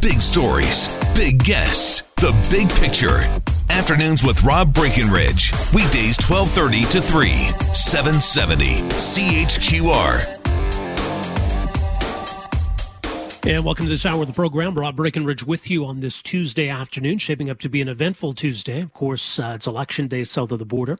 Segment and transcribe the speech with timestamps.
[0.00, 3.20] Big stories, big guests, the big picture.
[3.70, 5.52] Afternoons with Rob Breckenridge.
[5.72, 7.30] Weekdays 1230 to 3,
[7.72, 10.38] 770 CHQR.
[13.44, 14.74] And welcome to this hour of the program.
[14.74, 18.80] Rob Breckenridge with you on this Tuesday afternoon, shaping up to be an eventful Tuesday.
[18.80, 20.98] Of course, uh, it's election day south of the border.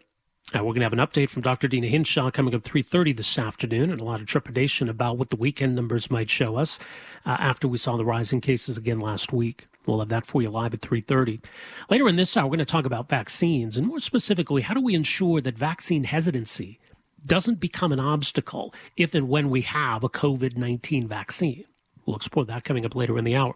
[0.54, 1.66] Uh, we're going to have an update from Dr.
[1.66, 5.36] Deena Hinshaw coming up 3.30 this afternoon and a lot of trepidation about what the
[5.36, 6.78] weekend numbers might show us
[7.24, 9.66] uh, after we saw the rising cases again last week.
[9.86, 11.42] We'll have that for you live at 3.30.
[11.88, 14.82] Later in this hour, we're going to talk about vaccines and more specifically, how do
[14.82, 16.78] we ensure that vaccine hesitancy
[17.24, 21.64] doesn't become an obstacle if and when we have a COVID-19 vaccine?
[22.04, 23.54] We'll explore that coming up later in the hour.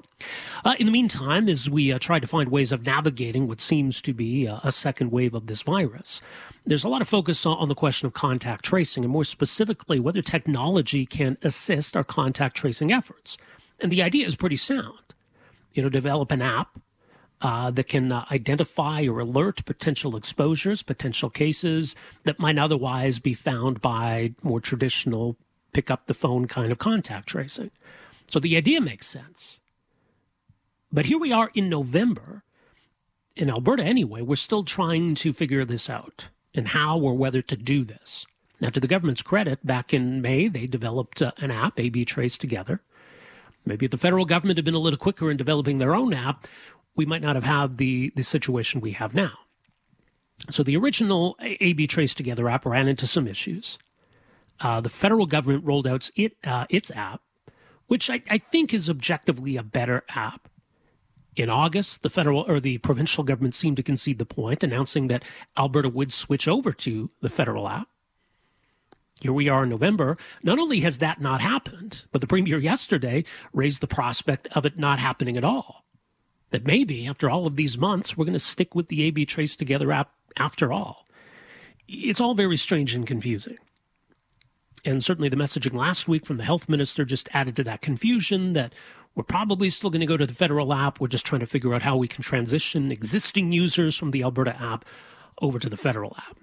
[0.64, 4.00] Uh, in the meantime, as we uh, try to find ways of navigating what seems
[4.03, 6.20] to be a, a second wave of this virus,
[6.64, 9.98] there's a lot of focus on, on the question of contact tracing, and more specifically,
[9.98, 13.36] whether technology can assist our contact tracing efforts.
[13.80, 14.98] And the idea is pretty sound.
[15.75, 16.78] You know, develop an app
[17.42, 21.94] uh, that can uh, identify or alert potential exposures, potential cases
[22.25, 25.36] that might otherwise be found by more traditional
[25.72, 27.70] pick up the phone kind of contact tracing.
[28.28, 29.60] So the idea makes sense.
[30.92, 32.42] But here we are in November,
[33.34, 37.56] in Alberta anyway, we're still trying to figure this out and how or whether to
[37.56, 38.27] do this.
[38.60, 42.38] Now, to the government's credit, back in May, they developed uh, an app, AB Trace
[42.38, 42.80] Together.
[43.66, 46.47] Maybe if the federal government had been a little quicker in developing their own app,
[46.94, 49.32] we might not have had the, the situation we have now.
[50.48, 53.78] So the original AB Trace Together app ran into some issues.
[54.60, 57.20] Uh, the federal government rolled out it, uh, its app
[57.86, 60.48] which I, I think is objectively a better app.
[61.36, 65.24] In August, the federal or the provincial government seemed to concede the point, announcing that
[65.56, 67.88] Alberta would switch over to the federal app.
[69.20, 70.16] Here we are in November.
[70.42, 74.78] Not only has that not happened, but the premier yesterday raised the prospect of it
[74.78, 75.84] not happening at all.
[76.50, 79.56] That maybe after all of these months, we're going to stick with the AB Trace
[79.56, 81.06] Together app after all.
[81.88, 83.58] It's all very strange and confusing.
[84.86, 88.52] And certainly the messaging last week from the health minister just added to that confusion
[88.52, 88.72] that
[89.16, 91.00] we're probably still going to go to the federal app.
[91.00, 94.54] We're just trying to figure out how we can transition existing users from the Alberta
[94.60, 94.84] app
[95.42, 96.38] over to the federal app.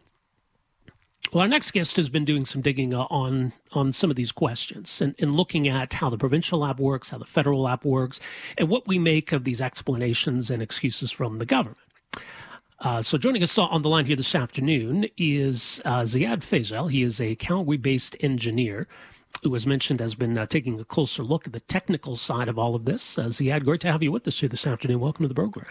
[1.31, 4.31] Well, our next guest has been doing some digging uh, on on some of these
[4.31, 8.19] questions and, and, looking at how the provincial app works, how the federal app works,
[8.55, 11.79] and what we make of these explanations and excuses from the government.
[12.83, 16.91] Uh, so joining us on the line here this afternoon is uh, Ziad Fazel.
[16.91, 18.87] He is a Calgary-based engineer
[19.41, 22.59] who, as mentioned, has been uh, taking a closer look at the technical side of
[22.59, 23.17] all of this.
[23.17, 24.99] Uh, Ziad, great to have you with us here this afternoon.
[24.99, 25.65] Welcome to the program.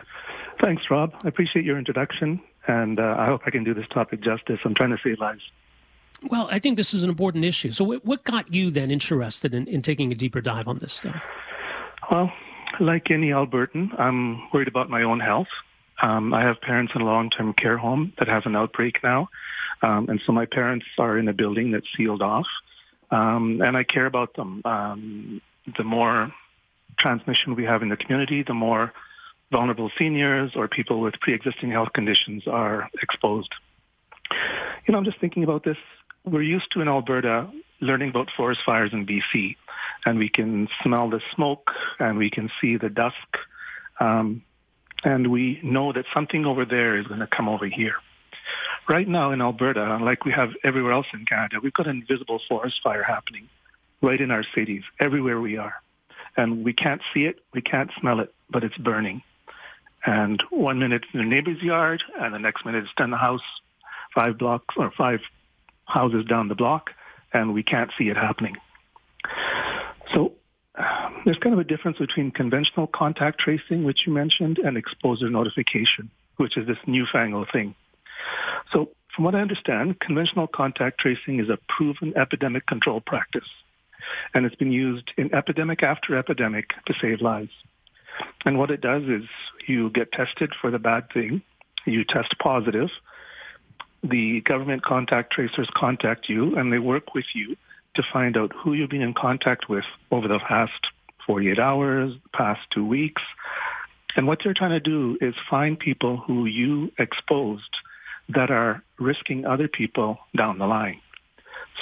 [0.59, 1.12] Thanks, Rob.
[1.23, 4.61] I appreciate your introduction, and uh, I hope I can do this topic justice.
[4.65, 5.43] I'm trying to save lives.
[6.31, 7.73] Well, I think this is an important issue.
[7.73, 11.21] So, what got you then interested in, in taking a deeper dive on this stuff?
[12.11, 12.33] Well,
[12.81, 15.49] like any Albertan, I'm worried about my own health.
[16.01, 19.29] Um, I have parents in a long-term care home that has an outbreak now.
[19.83, 22.47] Um, and so my parents are in a building that's sealed off.
[23.11, 24.63] Um, and I care about them.
[24.65, 25.43] Um,
[25.77, 26.33] the more
[26.99, 28.93] transmission we have in the community, the more
[29.51, 33.55] vulnerable seniors or people with pre-existing health conditions are exposed.
[34.87, 35.77] You know, I'm just thinking about this.
[36.25, 39.57] We're used to in Alberta learning about forest fires in BC,
[40.07, 43.17] and we can smell the smoke and we can see the dusk.
[44.01, 44.43] Um,
[45.05, 47.95] and we know that something over there is going to come over here.
[48.89, 52.41] Right now in Alberta, like we have everywhere else in Canada, we've got an invisible
[52.49, 53.49] forest fire happening
[54.01, 55.75] right in our cities, everywhere we are.
[56.37, 59.23] And we can't see it, we can't smell it, but it's burning.
[60.05, 63.17] And one minute it's in the neighbor's yard, and the next minute it's in the
[63.17, 63.43] house,
[64.19, 65.21] five blocks or five
[65.85, 66.91] houses down the block,
[67.32, 68.56] and we can't see it happening.
[70.12, 70.32] So
[71.25, 76.11] there's kind of a difference between conventional contact tracing, which you mentioned, and exposure notification,
[76.37, 77.75] which is this newfangled thing.
[78.73, 83.49] So from what I understand, conventional contact tracing is a proven epidemic control practice,
[84.35, 87.53] and it's been used in epidemic after epidemic to save lives.
[88.45, 89.25] And what it does is
[89.67, 91.43] you get tested for the bad thing,
[91.87, 92.91] you test positive,
[94.03, 97.57] the government contact tracers contact you, and they work with you
[97.94, 100.89] to find out who you've been in contact with over the past
[101.27, 103.23] 48 hours, past two weeks.
[104.17, 107.77] And what they're trying to do is find people who you exposed
[108.29, 111.00] that are risking other people down the line.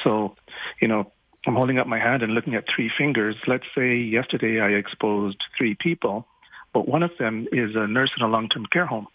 [0.05, 0.37] So,
[0.81, 1.13] you know,
[1.47, 3.37] I'm holding up my hand and looking at three fingers.
[3.47, 6.27] Let's say yesterday I exposed three people,
[6.73, 9.09] but one of them is a nurse in a long-term care home,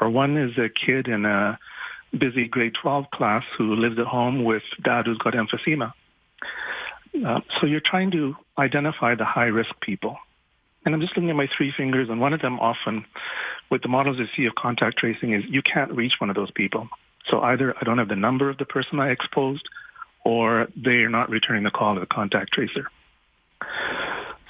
[0.00, 1.58] or one is a kid in a
[2.16, 5.92] busy grade 12 class who lives at home with dad who's got emphysema.
[7.14, 10.16] Uh, so you're trying to identify the high-risk people.
[10.84, 13.04] And I'm just looking at my three fingers, and one of them often,
[13.70, 16.50] with the models you see of contact tracing, is you can't reach one of those
[16.50, 16.88] people.
[17.26, 19.68] So either I don't have the number of the person I exposed,
[20.24, 22.86] or they are not returning the call to the contact tracer.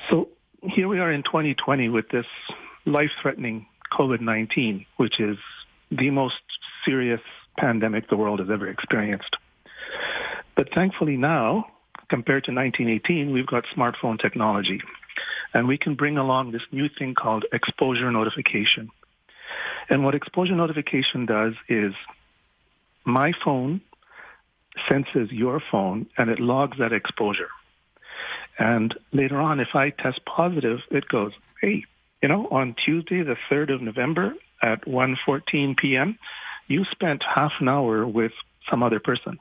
[0.09, 0.29] So
[0.62, 2.27] here we are in 2020 with this
[2.87, 5.37] life-threatening COVID-19, which is
[5.91, 6.37] the most
[6.85, 7.21] serious
[7.59, 9.37] pandemic the world has ever experienced.
[10.55, 11.67] But thankfully now,
[12.11, 14.83] compared to 1918, we've got smartphone technology.
[15.55, 18.91] And we can bring along this new thing called exposure notification.
[19.89, 21.95] And what exposure notification does is
[23.05, 23.81] my phone
[24.89, 27.49] senses your phone and it logs that exposure.
[28.59, 31.85] And later on, if I test positive, it goes, hey,
[32.23, 36.19] you know, on Tuesday, the 3rd of November at 1.14 p.m.,
[36.67, 38.33] you spent half an hour with
[38.69, 39.39] some other person.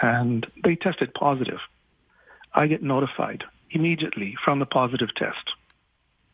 [0.00, 1.60] And they tested positive.
[2.54, 5.52] I get notified immediately from the positive test,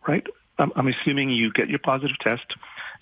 [0.07, 0.27] right?
[0.59, 2.55] I'm, I'm assuming you get your positive test,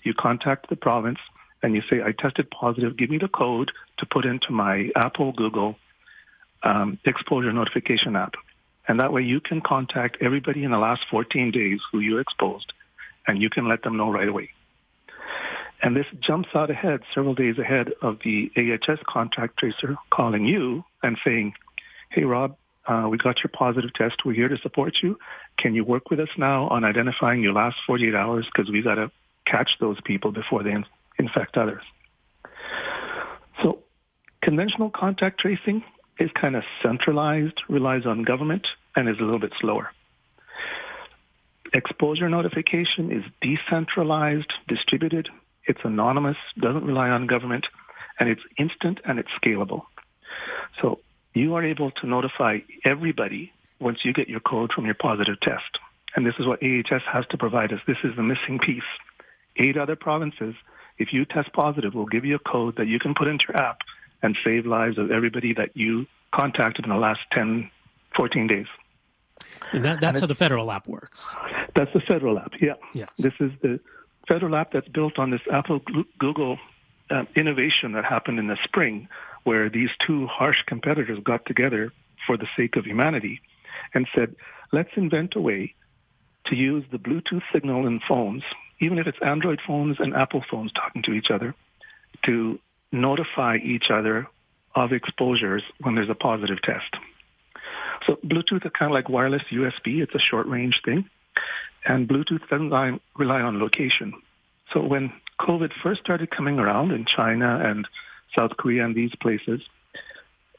[0.03, 1.19] you contact the province,
[1.61, 5.31] and you say, I tested positive, give me the code to put into my Apple,
[5.31, 5.77] Google
[6.63, 8.33] um, exposure notification app.
[8.87, 12.73] And that way you can contact everybody in the last 14 days who you exposed,
[13.27, 14.49] and you can let them know right away.
[15.83, 20.85] And this jumps out ahead, several days ahead of the AHS contact tracer calling you
[21.03, 21.53] and saying,
[22.09, 22.55] hey, Rob,
[22.87, 24.23] uh, we got your positive test.
[24.25, 25.19] We're here to support you.
[25.57, 28.45] Can you work with us now on identifying your last 48 hours?
[28.45, 29.11] Because we got to
[29.45, 30.73] catch those people before they
[31.19, 31.83] infect others.
[33.61, 33.79] So
[34.41, 35.83] conventional contact tracing
[36.17, 39.91] is kind of centralized, relies on government, and is a little bit slower.
[41.73, 45.29] Exposure notification is decentralized, distributed.
[45.65, 47.67] It's anonymous, doesn't rely on government,
[48.19, 49.83] and it's instant and it's scalable.
[50.81, 50.99] So
[51.33, 55.79] you are able to notify everybody once you get your code from your positive test.
[56.15, 57.79] And this is what AHS has to provide us.
[57.87, 58.83] This is the missing piece.
[59.57, 60.55] Eight other provinces
[60.97, 63.61] if you test positive, we'll give you a code that you can put into your
[63.61, 63.81] app
[64.21, 67.69] and save lives of everybody that you contacted in the last 10,
[68.15, 68.67] 14 days.
[69.71, 71.35] And that, that's and how the federal app works.
[71.75, 72.75] That's the federal app, yeah.
[72.93, 73.09] Yes.
[73.17, 73.79] This is the
[74.27, 75.81] federal app that's built on this Apple
[76.19, 76.57] Google
[77.09, 79.07] uh, innovation that happened in the spring,
[79.43, 81.91] where these two harsh competitors got together
[82.25, 83.41] for the sake of humanity
[83.93, 84.35] and said,
[84.71, 85.75] let's invent a way
[86.45, 88.43] to use the Bluetooth signal in phones
[88.83, 91.55] even if it's Android phones and Apple phones talking to each other,
[92.25, 92.59] to
[92.91, 94.27] notify each other
[94.75, 96.95] of exposures when there's a positive test.
[98.05, 100.01] So Bluetooth is kind of like wireless USB.
[100.01, 101.09] It's a short range thing.
[101.85, 104.13] And Bluetooth doesn't rely on location.
[104.71, 107.87] So when COVID first started coming around in China and
[108.35, 109.61] South Korea and these places,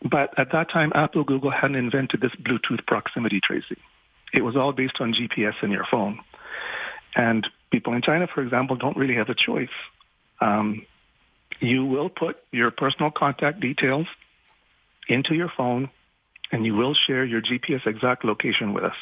[0.03, 3.79] but at that time, Apple, Google hadn't invented this Bluetooth proximity tracing.
[4.33, 6.21] It was all based on GPS in your phone.
[7.17, 9.69] And people in China, for example, don't really have a choice.
[10.41, 10.85] Um,
[11.61, 14.07] you will put your personal contact details
[15.09, 15.89] into your phone
[16.53, 18.97] and you will share your GPS exact location with us.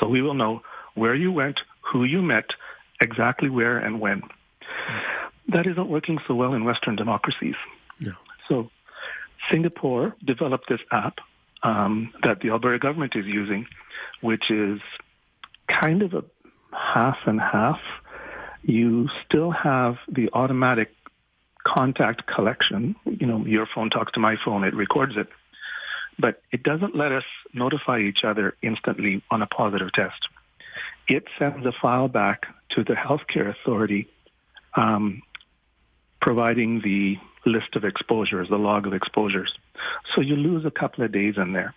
[0.00, 0.62] So we will know
[0.96, 2.50] where you went, who you met,
[3.00, 4.22] exactly where and when.
[5.48, 7.54] That isn't working so well in Western democracies.
[8.00, 8.12] No.
[8.48, 8.70] So
[9.50, 11.18] Singapore developed this app
[11.62, 13.66] um, that the Alberta government is using,
[14.20, 14.80] which is
[15.68, 16.24] kind of a
[16.72, 17.80] half and half,
[18.62, 20.92] you still have the automatic
[21.64, 22.96] contact collection.
[23.04, 25.28] You know, your phone talks to my phone, it records it.
[26.18, 30.28] But it doesn't let us notify each other instantly on a positive test.
[31.08, 34.08] It sends a file back to the healthcare authority
[34.74, 35.22] um,
[36.20, 37.16] providing the
[37.48, 39.54] list of exposures, the log of exposures.
[40.14, 41.74] So you lose a couple of days in there.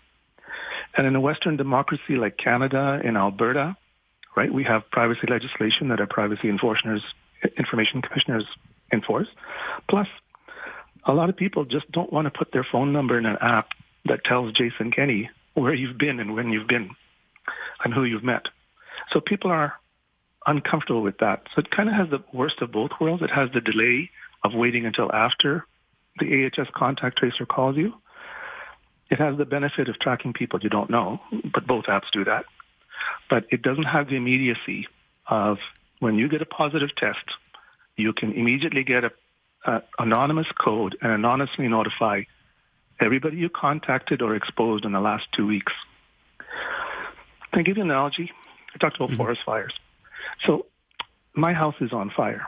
[0.97, 3.77] And in a Western democracy like Canada, in Alberta,
[4.35, 4.51] right?
[4.51, 7.03] We have privacy legislation that our privacy enforcers,
[7.57, 8.45] information commissioners
[8.91, 9.27] enforce.
[9.87, 10.07] Plus,
[11.05, 13.69] a lot of people just don't want to put their phone number in an app
[14.05, 16.89] that tells Jason Kenney where you've been and when you've been
[17.83, 18.47] and who you've met.
[19.11, 19.73] So people are
[20.45, 21.47] uncomfortable with that.
[21.53, 23.23] So it kind of has the worst of both worlds.
[23.23, 24.09] It has the delay
[24.43, 25.65] of waiting until after
[26.19, 27.93] the AHS contact tracer calls you.
[29.09, 31.19] It has the benefit of tracking people you don't know,
[31.53, 32.45] but both apps do that.
[33.29, 34.87] but it doesn't have the immediacy
[35.27, 35.57] of
[35.99, 37.25] when you get a positive test,
[37.95, 39.11] you can immediately get a,
[39.65, 42.23] a anonymous code and anonymously notify
[42.99, 45.73] everybody you contacted or exposed in the last two weeks.
[47.51, 48.31] Can I give you an analogy?
[48.73, 49.17] I talked about mm-hmm.
[49.17, 49.73] forest fires.
[50.45, 50.65] So
[51.33, 52.45] my house is on fire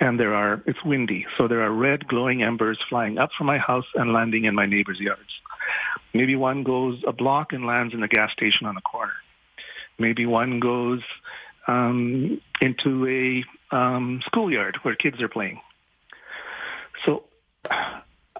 [0.00, 1.26] and there are, it's windy.
[1.36, 4.66] So there are red glowing embers flying up from my house and landing in my
[4.66, 5.30] neighbor's yards.
[6.14, 9.12] Maybe one goes a block and lands in a gas station on the corner.
[9.98, 11.02] Maybe one goes
[11.68, 15.60] um, into a um, schoolyard where kids are playing.
[17.04, 17.24] So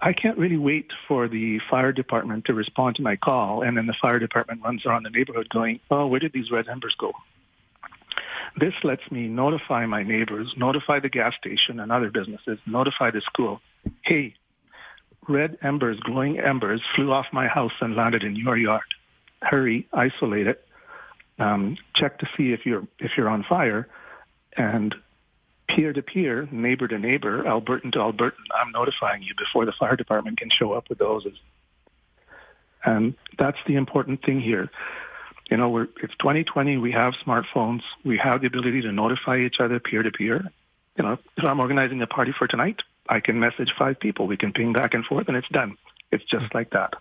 [0.02, 3.87] I can't really wait for the fire department to respond to my call, and then
[3.87, 7.12] the fire department runs around the neighborhood going, oh, where did these red embers go?
[8.59, 13.21] This lets me notify my neighbors, notify the gas station and other businesses, notify the
[13.21, 13.61] school,
[14.02, 14.35] hey,
[15.28, 18.83] red embers, glowing embers flew off my house and landed in your yard.
[19.42, 20.64] Hurry, isolate it,
[21.38, 23.88] um, check to see if you're if you're on fire,
[24.57, 24.95] and
[25.75, 29.97] peer to peer, neighbor to neighbor, Albertan to Albertan, I'm notifying you before the fire
[29.97, 31.39] department can show up with the hoses.
[32.85, 34.71] And that's the important thing here.
[35.50, 36.77] You know, we're, it's 2020.
[36.79, 37.83] We have smartphones.
[38.05, 40.50] We have the ability to notify each other peer to peer.
[40.97, 44.27] You know, if I'm organizing a party for tonight, I can message five people.
[44.27, 45.77] We can ping back and forth, and it's done.
[46.12, 46.95] It's just like that.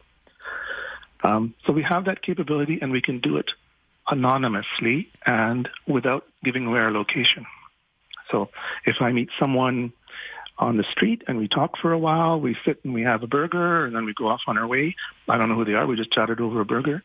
[1.23, 3.51] Um, so we have that capability, and we can do it
[4.07, 7.45] anonymously and without giving away our location.
[8.31, 8.49] So
[8.85, 9.93] if I meet someone
[10.57, 13.27] on the street and we talk for a while, we sit and we have a
[13.27, 14.95] burger and then we go off on our way.
[15.27, 15.87] I don't know who they are.
[15.87, 17.03] We just chatted over a burger.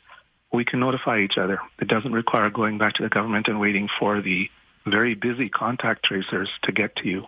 [0.53, 1.59] We can notify each other.
[1.81, 4.49] It doesn't require going back to the government and waiting for the
[4.87, 7.27] very busy contact tracers to get to you.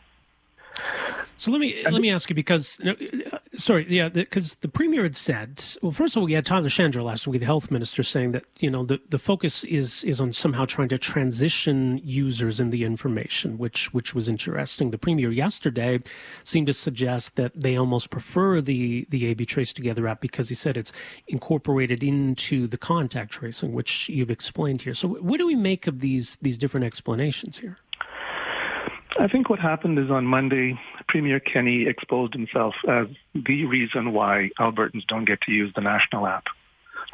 [1.38, 2.94] So let me let me ask you because uh,
[3.56, 6.70] sorry yeah because the, the, premier had said well first of all we had Tyler
[6.70, 10.18] Shandro last week the health minister saying that you know the, the focus is is
[10.18, 14.90] on somehow trying to transition users in the information which which was interesting.
[14.90, 16.00] The premier yesterday
[16.42, 20.54] seemed to suggest that they almost prefer the the AB Trace Together app because he
[20.54, 20.92] said it's
[21.28, 24.94] incorporated into the contact tracing which you've explained here.
[24.94, 27.76] So what do we make of these these different explanations here
[29.18, 34.50] I think what happened is on Monday, Premier Kenney exposed himself as the reason why
[34.58, 36.46] Albertans don't get to use the national app.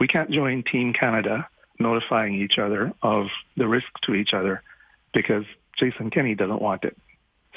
[0.01, 4.63] We can't join Team Canada notifying each other of the risk to each other
[5.15, 5.45] because
[5.79, 6.97] Jason Kenney doesn't want it.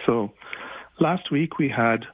[0.05, 0.31] So
[0.99, 2.05] last week we had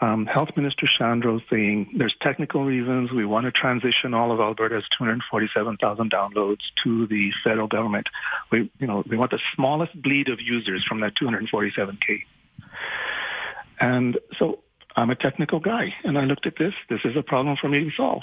[0.00, 3.12] um, Health Minister Shandro saying there's technical reasons.
[3.12, 8.08] We want to transition all of Alberta's 247,000 downloads to the federal government.
[8.52, 12.20] We, you know, we want the smallest bleed of users from that 247k.
[13.80, 14.60] And so
[14.94, 16.74] I'm a technical guy, and I looked at this.
[16.90, 18.22] This is a problem for me to solve.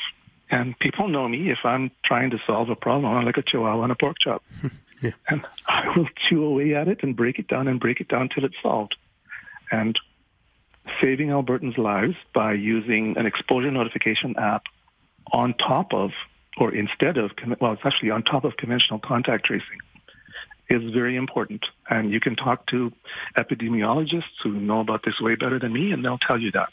[0.51, 1.49] And people know me.
[1.49, 4.43] If I'm trying to solve a problem, I'm like a chihuahua on a pork chop.
[5.01, 5.11] yeah.
[5.27, 8.29] And I will chew away at it and break it down and break it down
[8.29, 8.95] till it's solved.
[9.71, 9.99] And
[11.01, 14.63] saving Albertans' lives by using an exposure notification app
[15.31, 16.11] on top of,
[16.57, 19.77] or instead of, well, it's actually on top of conventional contact tracing
[20.69, 21.65] is very important.
[21.89, 22.91] And you can talk to
[23.37, 26.69] epidemiologists who know about this way better than me, and they'll tell you that.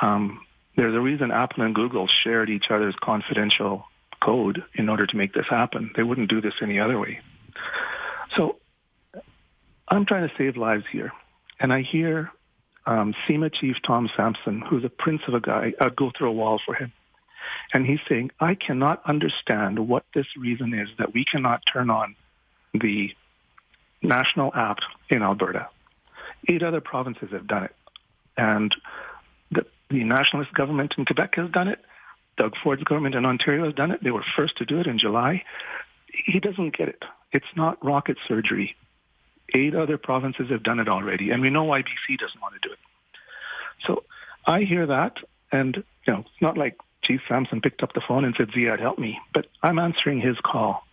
[0.00, 0.44] Um,
[0.76, 3.84] there's a reason Apple and Google shared each other's confidential
[4.20, 5.92] code in order to make this happen.
[5.96, 7.20] They wouldn't do this any other way.
[8.36, 8.56] So
[9.88, 11.12] I'm trying to save lives here.
[11.60, 12.30] And I hear
[12.86, 16.32] um, CEMA chief Tom Sampson, who's a prince of a guy, I'd go through a
[16.32, 16.92] wall for him.
[17.72, 22.16] And he's saying, I cannot understand what this reason is that we cannot turn on
[22.74, 23.10] the
[24.02, 25.68] national app in Alberta.
[26.48, 27.74] Eight other provinces have done it.
[28.36, 28.74] And
[29.50, 31.78] the, the nationalist government in Quebec has done it.
[32.36, 34.02] Doug Ford's government in Ontario has done it.
[34.02, 35.44] They were first to do it in July.
[36.26, 37.04] He doesn't get it.
[37.32, 38.76] It's not rocket surgery.
[39.54, 42.68] Eight other provinces have done it already, and we know why BC doesn't want to
[42.68, 42.78] do it.
[43.86, 44.04] So
[44.46, 45.18] I hear that,
[45.50, 48.80] and you know, it's not like Chief Sampson picked up the phone and said, Ziad,
[48.80, 50.84] help me, but I'm answering his call.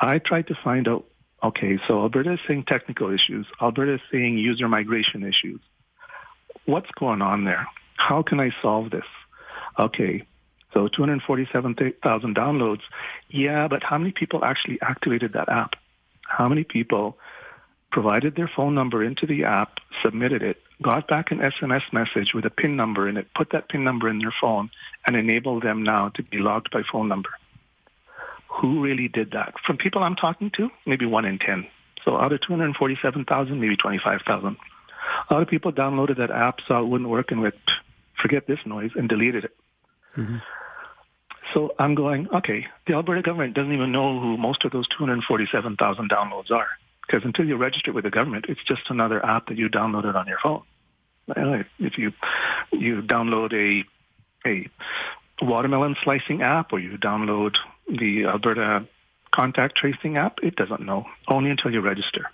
[0.00, 1.04] I tried to find out,
[1.42, 3.46] okay, so Alberta is saying technical issues.
[3.60, 5.60] Alberta is saying user migration issues.
[6.66, 7.66] What's going on there?
[7.96, 9.06] How can I solve this?
[9.78, 10.24] Okay,
[10.74, 12.80] so 247,000 downloads.
[13.30, 15.74] Yeah, but how many people actually activated that app?
[16.22, 17.16] How many people
[17.90, 22.44] provided their phone number into the app, submitted it, got back an SMS message with
[22.44, 24.70] a PIN number in it, put that PIN number in their phone,
[25.06, 27.30] and enabled them now to be logged by phone number.
[28.60, 29.54] Who really did that?
[29.66, 31.66] From people I'm talking to, maybe one in 10.
[32.04, 34.56] So out of 247,000, maybe 25,000.
[35.30, 37.54] A lot of people downloaded that app, saw it wouldn't work, and went,
[38.20, 39.56] forget this noise, and deleted it.
[40.16, 40.36] Mm-hmm.
[41.54, 46.10] So I'm going, okay, the Alberta government doesn't even know who most of those 247,000
[46.10, 46.68] downloads are.
[47.08, 50.26] Because until you register with the government, it's just another app that you downloaded on
[50.26, 50.62] your phone.
[51.78, 52.12] If you
[52.70, 53.84] you download a
[54.46, 54.68] a
[55.42, 57.56] watermelon slicing app or you download
[57.88, 58.86] the Alberta
[59.34, 62.30] contact tracing app, it doesn't know, only until you register.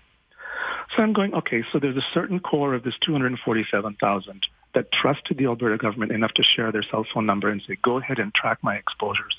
[0.95, 5.47] So I'm going, okay, so there's a certain core of this 247,000 that trusted the
[5.47, 8.59] Alberta government enough to share their cell phone number and say, go ahead and track
[8.63, 9.37] my exposures.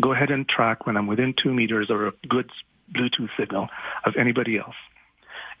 [0.00, 2.50] Go ahead and track when I'm within two meters or a good
[2.94, 3.68] Bluetooth signal
[4.04, 4.74] of anybody else.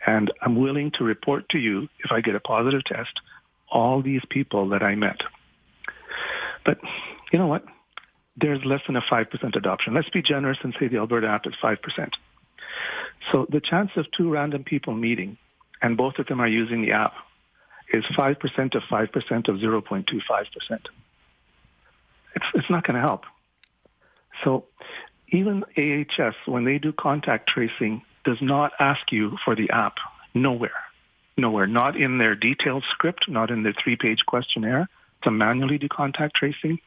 [0.06, 3.20] And I'm willing to report to you, if I get a positive test,
[3.70, 5.22] all these people that I met.
[6.64, 6.78] But
[7.32, 7.64] you know what?
[8.36, 9.94] There's less than a 5% adoption.
[9.94, 12.12] Let's be generous and say the Alberta app is 5%.
[13.30, 15.36] So the chance of two random people meeting
[15.82, 17.12] and both of them are using the app
[17.92, 20.86] is 5% of 5% of 0.25%.
[22.36, 23.24] It's, it's not going to help.
[24.44, 24.64] So
[25.30, 29.96] even AHS, when they do contact tracing, does not ask you for the app.
[30.34, 30.70] Nowhere.
[31.36, 31.66] Nowhere.
[31.66, 34.88] Not in their detailed script, not in their three-page questionnaire
[35.22, 36.78] to manually do contact tracing,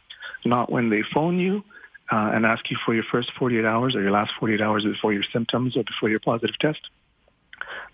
[0.45, 1.63] not when they phone you
[2.11, 5.13] uh, and ask you for your first 48 hours or your last 48 hours before
[5.13, 6.81] your symptoms or before your positive test.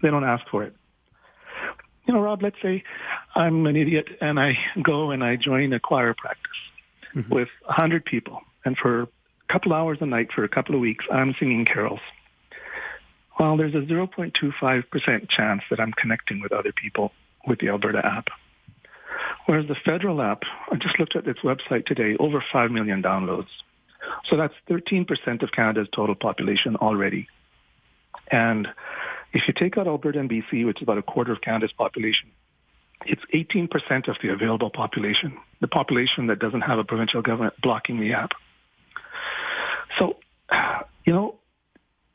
[0.01, 0.75] They don't ask for it.
[2.05, 2.83] You know, Rob, let's say
[3.35, 6.51] I'm an idiot and I go and I join a choir practice
[7.15, 7.33] mm-hmm.
[7.33, 8.41] with 100 people.
[8.65, 9.07] And for
[9.51, 11.99] couple hours a night for a couple of weeks, I'm singing carols.
[13.39, 17.13] Well, there's a 0.25% chance that I'm connecting with other people
[17.47, 18.27] with the Alberta app.
[19.45, 23.47] Whereas the federal app, I just looked at its website today, over 5 million downloads.
[24.29, 27.27] So that's 13% of Canada's total population already.
[28.31, 28.67] And
[29.33, 32.29] if you take out Alberta and BC, which is about a quarter of Canada's population,
[33.05, 37.99] it's 18% of the available population, the population that doesn't have a provincial government blocking
[37.99, 38.31] the app.
[39.97, 40.17] So,
[41.05, 41.35] you know,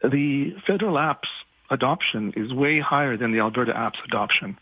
[0.02, 1.28] the federal app's
[1.70, 4.58] adoption is way higher than the Alberta app's adoption.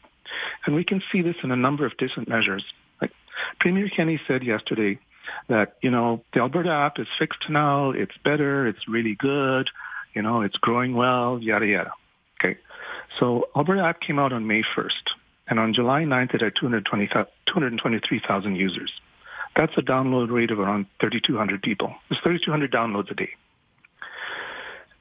[0.65, 2.65] And we can see this in a number of different measures.
[3.01, 3.13] Like
[3.59, 4.99] Premier Kenney said yesterday
[5.49, 9.69] that, you know, the Alberta app is fixed now, it's better, it's really good,
[10.15, 11.93] you know, it's growing well, yada, yada.
[12.41, 12.59] Okay.
[13.19, 15.11] So Alberta app came out on May 1st.
[15.49, 18.93] And on July 9th, it had 220, 223,000 users.
[19.57, 21.95] That's a download rate of around 3,200 people.
[22.11, 23.31] It's 3,200 downloads a day.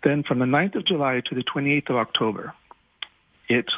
[0.03, 2.53] Then from the 9th of July to the 28th of October,
[3.47, 3.71] it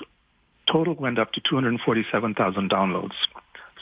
[0.71, 3.13] total went up to 247,000 downloads.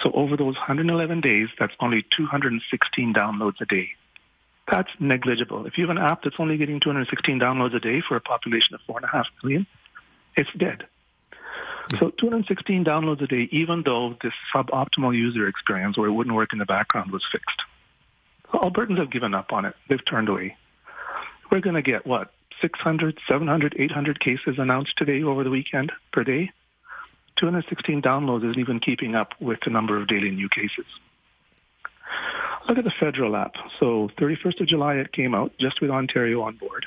[0.01, 3.89] So over those 111 days, that's only 216 downloads a day.
[4.69, 5.65] That's negligible.
[5.65, 8.75] If you have an app that's only getting 216 downloads a day for a population
[8.75, 9.67] of 4.5 million,
[10.35, 10.85] it's dead.
[11.89, 11.97] Mm-hmm.
[11.97, 16.53] So 216 downloads a day, even though this suboptimal user experience where it wouldn't work
[16.53, 17.61] in the background was fixed.
[18.53, 19.75] Albertans have given up on it.
[19.89, 20.57] They've turned away.
[21.49, 26.23] We're going to get, what, 600, 700, 800 cases announced today over the weekend per
[26.23, 26.51] day?
[27.37, 30.85] 216 downloads isn't even keeping up with the number of daily new cases.
[32.67, 33.55] Look at the federal app.
[33.79, 36.85] So 31st of July it came out just with Ontario on board.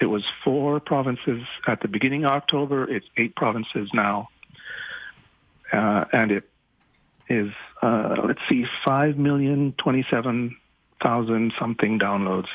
[0.00, 2.90] It was four provinces at the beginning of October.
[2.90, 4.30] It's eight provinces now.
[5.72, 6.48] Uh, and it
[7.28, 7.50] is,
[7.82, 12.46] uh, let's see, 5,027,000 something downloads.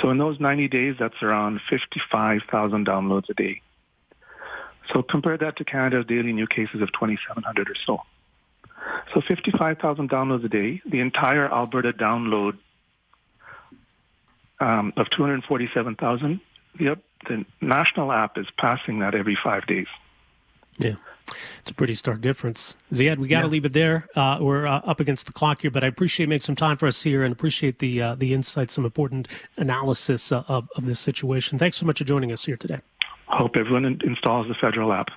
[0.00, 3.60] So in those 90 days, that's around 55,000 downloads a day.
[4.92, 8.02] So compare that to Canada's daily new cases of 2,700 or so.
[9.14, 10.82] So 55,000 downloads a day.
[10.86, 12.56] The entire Alberta download
[14.60, 16.40] um, of 247,000.
[16.78, 19.86] The, the national app is passing that every five days.
[20.78, 20.94] Yeah.
[21.60, 22.76] It's a pretty stark difference.
[22.92, 23.50] Ziad, we got to yeah.
[23.50, 24.08] leave it there.
[24.16, 26.86] Uh, we're uh, up against the clock here, but I appreciate making some time for
[26.86, 30.98] us here and appreciate the uh, the insights, some important analysis uh, of, of this
[30.98, 31.58] situation.
[31.58, 32.80] Thanks so much for joining us here today
[33.40, 35.08] hope everyone installs the federal app.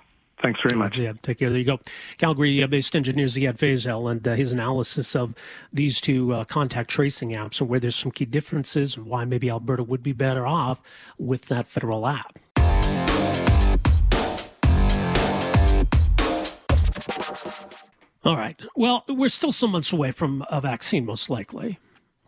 [0.43, 0.97] Thanks very much.
[0.97, 1.49] Yeah, take care.
[1.49, 1.79] There you go.
[2.17, 5.33] Calgary-based engineer Ziad Fazel and uh, his analysis of
[5.71, 9.49] these two uh, contact tracing apps and where there's some key differences and why maybe
[9.49, 10.81] Alberta would be better off
[11.17, 12.37] with that federal app.
[18.25, 18.59] All right.
[18.75, 21.79] Well, we're still some months away from a vaccine, most likely.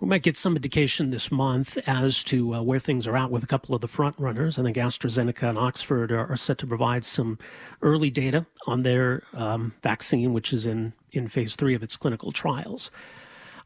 [0.02, 3.44] We might get some indication this month as to uh, where things are at with
[3.44, 4.60] a couple of the front runners.
[4.60, 7.40] I think AstraZeneca and Oxford are, are set to provide some
[7.82, 12.34] early data on their um, vaccine, which is in, in phase three of its clinical
[12.34, 12.92] trials.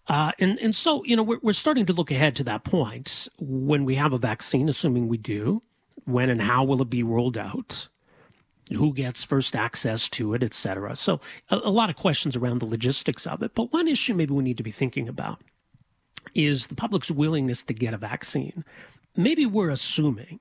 [0.08, 3.28] Uh, and, and so, you know, we're, we're starting to look ahead to that point
[3.40, 5.64] when we have a vaccine, assuming we do.
[6.06, 7.90] When and how will it be rolled out?
[8.72, 10.96] Who gets first access to it, et cetera?
[10.96, 13.56] So, a, a lot of questions around the logistics of it.
[13.56, 15.42] But one issue maybe we need to be thinking about
[16.36, 18.64] is the public's willingness to get a vaccine.
[19.16, 20.40] Maybe we're assuming,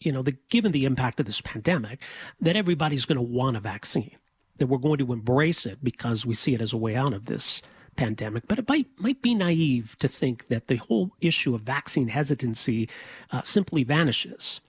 [0.00, 2.02] you know, that given the impact of this pandemic,
[2.40, 4.16] that everybody's going to want a vaccine,
[4.56, 7.26] that we're going to embrace it because we see it as a way out of
[7.26, 7.62] this
[7.96, 8.48] pandemic.
[8.48, 12.88] But it might might be naive to think that the whole issue of vaccine hesitancy
[13.30, 14.60] uh, simply vanishes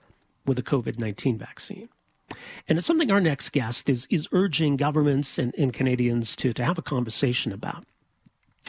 [0.45, 1.89] with a COVID nineteen vaccine.
[2.67, 6.63] And it's something our next guest is is urging governments and, and Canadians to, to
[6.63, 7.86] have a conversation about.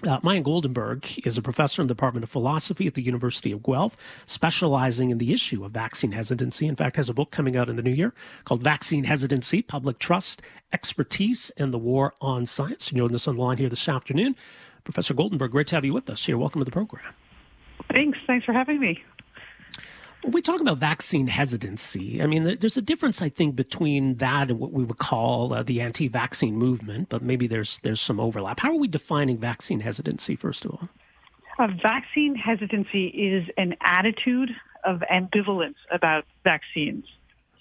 [0.04, 3.62] Uh, Maya Goldenberg is a professor in the Department of Philosophy at the University of
[3.62, 6.66] Guelph, specializing in the issue of vaccine hesitancy.
[6.66, 8.12] In fact, has a book coming out in the new year
[8.44, 12.90] called Vaccine Hesitancy, Public Trust, Expertise, and the War on Science.
[12.90, 14.34] You joined us on the line here this afternoon.
[14.82, 16.36] Professor Goldenberg, great to have you with us here.
[16.36, 17.14] Welcome to the program.
[17.92, 18.18] Thanks.
[18.26, 19.00] Thanks for having me.
[20.24, 24.60] We talk about vaccine hesitancy, I mean, there's a difference, I think, between that and
[24.60, 28.60] what we would call uh, the anti-vaccine movement, but maybe there's there's some overlap.
[28.60, 30.88] How are we defining vaccine hesitancy, first of all?
[31.58, 34.50] Uh, vaccine hesitancy is an attitude
[34.84, 37.04] of ambivalence about vaccines.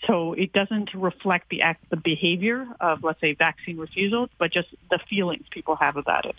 [0.07, 4.69] So it doesn't reflect the act, the behavior of, let's say, vaccine refusal, but just
[4.89, 6.35] the feelings people have about it.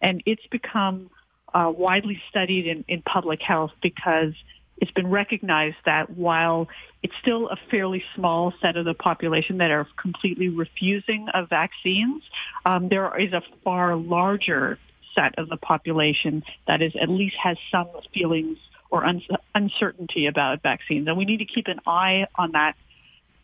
[0.00, 1.10] And it's become
[1.52, 4.32] uh, widely studied in, in public health because
[4.78, 6.68] it's been recognized that while
[7.02, 12.22] it's still a fairly small set of the population that are completely refusing of vaccines,
[12.64, 14.78] um, there is a far larger
[15.14, 18.58] set of the population that is at least has some feelings
[18.90, 19.22] or un-
[19.54, 21.06] uncertainty about vaccines.
[21.06, 22.74] And we need to keep an eye on that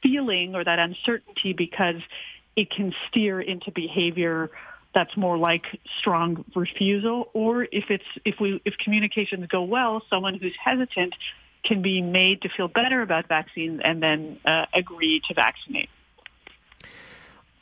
[0.03, 2.01] feeling or that uncertainty because
[2.57, 4.51] it can steer into behavior
[4.95, 5.67] that's more like
[5.99, 11.15] strong refusal or if it's if we if communications go well someone who's hesitant
[11.65, 15.91] can be made to feel better about vaccines and then uh, agree to vaccinate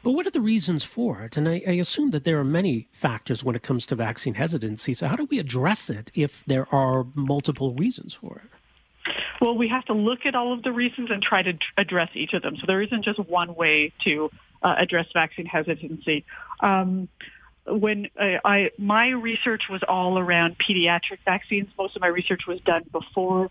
[0.07, 1.37] but what are the reasons for it?
[1.37, 4.95] And I, I, assume that there are many factors when it comes to vaccine hesitancy.
[4.95, 9.13] So, how do we address it if there are multiple reasons for it?
[9.41, 12.35] Well, we have to look at all of the reasons and try to address each
[12.35, 12.57] of them.
[12.57, 14.31] So, there isn't just one way to
[14.67, 16.25] uh, address vaccine hesitancy.
[16.61, 17.09] Um,
[17.67, 22.61] when I, I, my research was all around pediatric vaccines, most of my research was
[22.61, 23.51] done before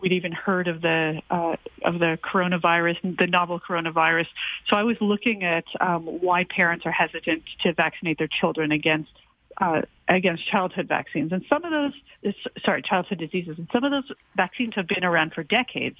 [0.00, 4.26] we'd even heard of the uh, of the coronavirus, the novel coronavirus.
[4.68, 9.12] So I was looking at um, why parents are hesitant to vaccinate their children against
[9.60, 11.32] uh, against childhood vaccines.
[11.32, 15.34] And some of those, sorry, childhood diseases, and some of those vaccines have been around
[15.34, 15.98] for decades.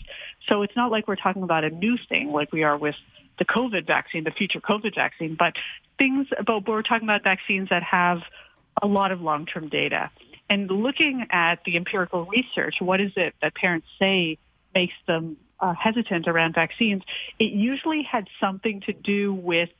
[0.48, 2.96] So it's not like we're talking about a new thing like we are with
[3.40, 5.56] the COVID vaccine, the future COVID vaccine, but
[5.98, 8.20] things about, we're talking about vaccines that have
[8.80, 10.10] a lot of long-term data.
[10.48, 14.38] And looking at the empirical research, what is it that parents say
[14.74, 17.02] makes them uh, hesitant around vaccines?
[17.38, 19.70] It usually had something to do with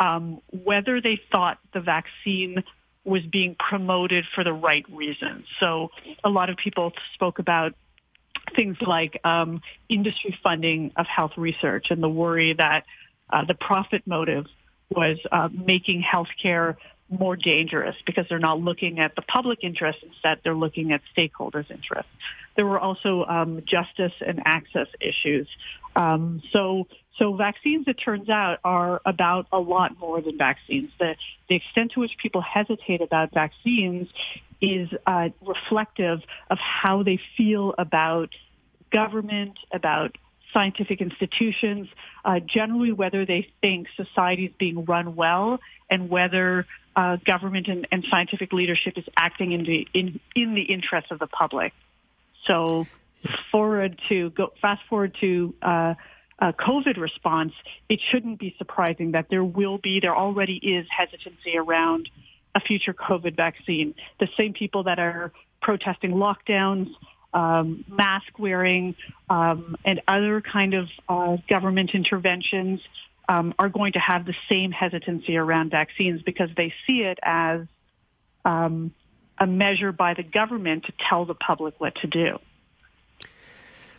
[0.00, 2.64] um, whether they thought the vaccine
[3.04, 5.44] was being promoted for the right reasons.
[5.60, 5.90] So
[6.24, 7.74] a lot of people spoke about
[8.56, 12.84] things like um, industry funding of health research and the worry that
[13.30, 14.46] uh, the profit motive
[14.90, 16.76] was uh, making healthcare
[17.10, 19.98] more dangerous because they're not looking at the public interest.
[20.02, 22.10] Instead, they're looking at stakeholders' interests.
[22.56, 25.46] There were also um, justice and access issues.
[25.96, 26.86] Um, so,
[27.18, 30.90] so vaccines, it turns out, are about a lot more than vaccines.
[30.98, 31.14] The,
[31.48, 34.08] the extent to which people hesitate about vaccines
[34.60, 38.30] is uh, reflective of how they feel about
[38.90, 40.16] government, about
[40.54, 41.88] scientific institutions,
[42.24, 47.86] uh, generally whether they think society is being run well and whether uh, government and,
[47.92, 51.72] and, scientific leadership is acting in the in, in the interest of the public.
[52.46, 52.86] So
[53.50, 55.94] forward to go fast forward to uh,
[56.40, 57.52] COVID response,
[57.88, 62.08] it shouldn't be surprising that there will be there already is hesitancy around
[62.54, 63.94] a future COVID vaccine.
[64.20, 66.88] The same people that are protesting lockdowns
[67.34, 68.94] um, mask wearing,
[69.28, 72.80] um, and other kind of uh, government interventions
[73.28, 77.62] um, are going to have the same hesitancy around vaccines because they see it as
[78.44, 78.94] um,
[79.38, 82.38] a measure by the government to tell the public what to do.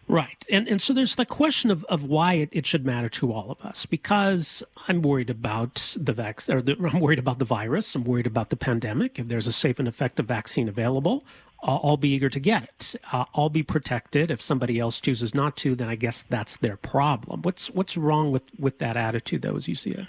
[0.08, 0.46] Right.
[0.52, 3.52] And and so there's the question of, of why it, it should matter to all
[3.52, 7.96] of us because I'm worried about the vaccine or the, I'm worried about the virus.
[7.96, 9.18] I'm worried about the pandemic.
[9.18, 11.26] If there's a safe and effective vaccine available,
[11.64, 12.96] I'll, I'll be eager to get it.
[13.12, 14.30] Uh, I'll be protected.
[14.30, 17.42] If somebody else chooses not to, then I guess that's their problem.
[17.42, 20.06] What's what's wrong with, with that attitude though as you see it?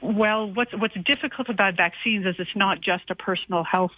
[0.00, 3.92] Well, what's what's difficult about vaccines is it's not just a personal health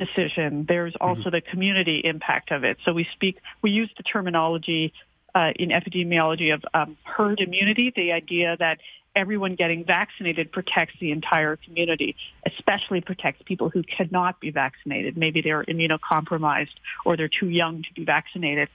[0.00, 0.64] decision.
[0.66, 1.04] There's mm-hmm.
[1.04, 1.30] also mm-hmm.
[1.30, 2.78] the community impact of it.
[2.84, 4.92] So we speak, we use the terminology
[5.34, 8.78] uh, in epidemiology of um, herd immunity, the idea that
[9.14, 15.16] everyone getting vaccinated protects the entire community, especially protects people who cannot be vaccinated.
[15.16, 18.68] Maybe they're immunocompromised or they're too young to be vaccinated.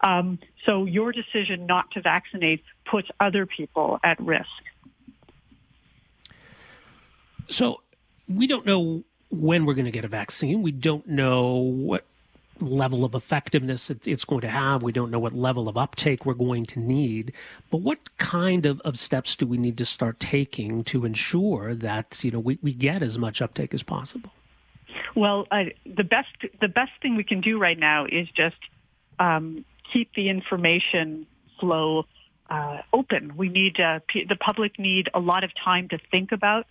[0.00, 4.48] Um, so your decision not to vaccinate puts other people at risk.
[7.48, 7.80] So
[8.28, 10.62] we don't know when we're going to get a vaccine.
[10.62, 12.04] We don't know what
[12.60, 14.82] level of effectiveness it's going to have.
[14.82, 17.32] We don't know what level of uptake we're going to need.
[17.70, 22.22] But what kind of, of steps do we need to start taking to ensure that
[22.22, 24.30] you know we, we get as much uptake as possible?
[25.14, 28.58] Well, uh, the best the best thing we can do right now is just
[29.18, 31.26] um, keep the information
[31.58, 32.06] flow
[32.48, 33.36] uh, open.
[33.36, 36.66] We need uh, p- the public need a lot of time to think about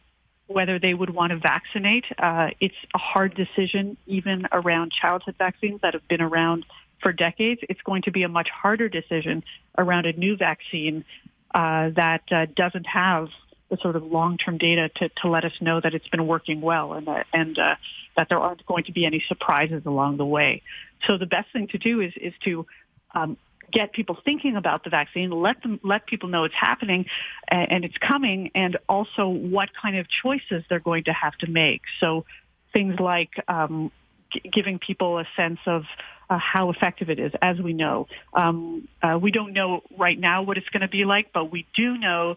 [0.49, 2.05] whether they would want to vaccinate.
[2.17, 6.65] Uh, it's a hard decision, even around childhood vaccines that have been around
[7.01, 7.61] for decades.
[7.69, 9.43] It's going to be a much harder decision
[9.77, 11.05] around a new vaccine
[11.53, 13.29] uh, that uh, doesn't have
[13.69, 16.93] the sort of long-term data to, to let us know that it's been working well
[16.93, 17.75] and that, and uh,
[18.17, 20.63] that there aren't going to be any surprises along the way.
[21.05, 22.65] So the best thing to do is is to
[23.13, 23.37] um,
[23.71, 27.05] get people thinking about the vaccine, let them let people know it's happening
[27.47, 31.81] and it's coming, and also what kind of choices they're going to have to make.
[31.99, 32.25] So
[32.73, 33.91] things like um,
[34.31, 35.85] g- giving people a sense of
[36.29, 38.07] uh, how effective it is, as we know.
[38.33, 41.65] Um, uh, we don't know right now what it's going to be like, but we
[41.75, 42.35] do know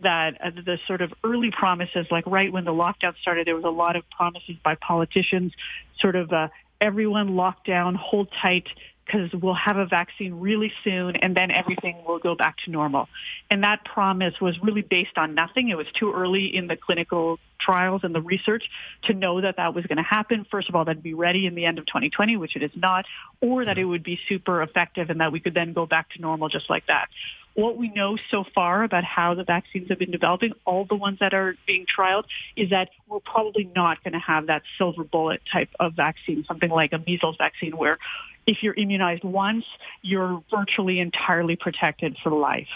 [0.00, 3.64] that uh, the sort of early promises, like right when the lockdown started, there was
[3.64, 5.52] a lot of promises by politicians,
[5.98, 6.48] sort of uh,
[6.80, 8.68] everyone locked down, hold tight,
[9.04, 13.08] because we'll have a vaccine really soon and then everything will go back to normal.
[13.50, 15.68] And that promise was really based on nothing.
[15.68, 18.64] It was too early in the clinical trials and the research
[19.04, 20.46] to know that that was going to happen.
[20.50, 23.04] First of all, that'd be ready in the end of 2020, which it is not,
[23.40, 26.20] or that it would be super effective and that we could then go back to
[26.20, 27.08] normal just like that.
[27.54, 31.18] What we know so far about how the vaccines have been developing, all the ones
[31.20, 32.24] that are being trialed,
[32.56, 36.70] is that we're probably not going to have that silver bullet type of vaccine, something
[36.70, 37.98] like a measles vaccine where
[38.46, 39.64] if you're immunized once,
[40.02, 42.68] you're virtually entirely protected for life.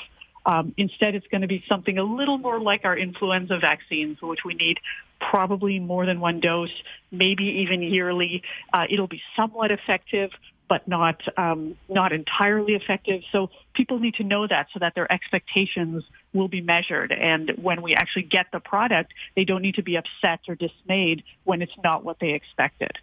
[0.47, 4.45] Um, instead, it's going to be something a little more like our influenza vaccines, which
[4.45, 4.79] we need
[5.21, 6.71] probably more than one dose,
[7.11, 8.43] maybe even yearly.
[8.73, 10.31] Uh, it'll be somewhat effective,
[10.68, 13.22] but not um, not entirely effective.
[13.33, 17.12] So people need to know that so that their expectations will be measured.
[17.12, 21.24] And when we actually get the product, they don't need to be upset or dismayed
[21.44, 22.98] when it's not what they expected.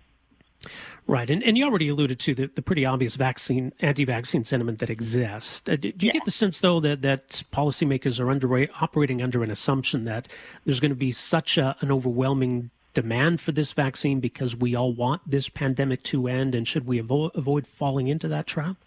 [1.08, 4.89] Right, and, and you already alluded to the, the pretty obvious vaccine anti-vaccine sentiment that
[4.89, 5.62] exists.
[5.67, 6.13] Uh, do, do, you yeah.
[6.13, 10.28] get the sense, though, that that policymakers are under, operating under an assumption that
[10.63, 14.91] there's going to be such a, an overwhelming demand for this vaccine because we all
[14.91, 18.77] want this pandemic to end, and should we avo- avoid falling into that trap?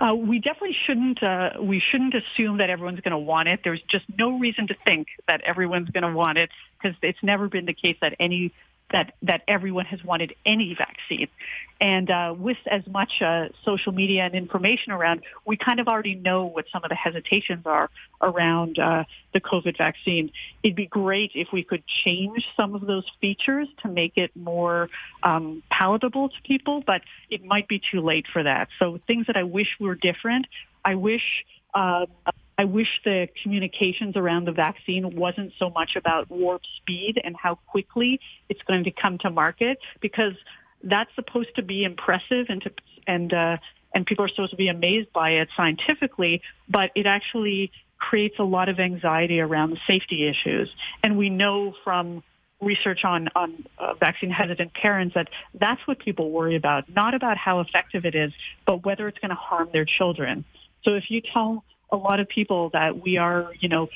[0.00, 1.22] Uh, we definitely shouldn't.
[1.22, 3.60] Uh, we shouldn't assume that everyone's going to want it.
[3.62, 6.50] There's just no reason to think that everyone's going to want it
[6.80, 8.52] because it's never been the case that any
[8.90, 11.28] that that everyone has wanted any vaccine.
[11.80, 16.14] And uh, with as much uh, social media and information around, we kind of already
[16.14, 17.90] know what some of the hesitations are
[18.20, 20.30] around uh, the COVID vaccine.
[20.62, 24.90] It'd be great if we could change some of those features to make it more
[25.24, 28.68] um, palatable to people, but it might be too late for that.
[28.78, 30.46] So things that I wish were different.
[30.84, 32.06] I wish um,
[32.62, 37.56] I wish the communications around the vaccine wasn't so much about warp speed and how
[37.66, 40.34] quickly it's going to come to market because
[40.84, 42.70] that's supposed to be impressive and to,
[43.08, 43.56] and uh,
[43.92, 48.44] and people are supposed to be amazed by it scientifically, but it actually creates a
[48.44, 50.70] lot of anxiety around the safety issues.
[51.02, 52.22] And we know from
[52.60, 55.26] research on on uh, vaccine hesitant parents that
[55.58, 58.32] that's what people worry about, not about how effective it is,
[58.68, 60.44] but whether it's going to harm their children.
[60.84, 63.88] So if you tell a lot of people that we are, you know,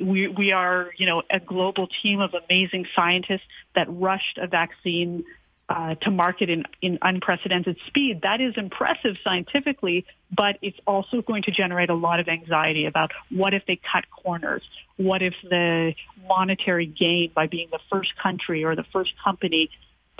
[0.00, 5.24] we we are, you know, a global team of amazing scientists that rushed a vaccine
[5.68, 8.22] uh, to market in, in unprecedented speed.
[8.22, 13.10] That is impressive scientifically, but it's also going to generate a lot of anxiety about
[13.30, 14.62] what if they cut corners?
[14.96, 15.94] What if the
[16.28, 19.70] monetary gain by being the first country or the first company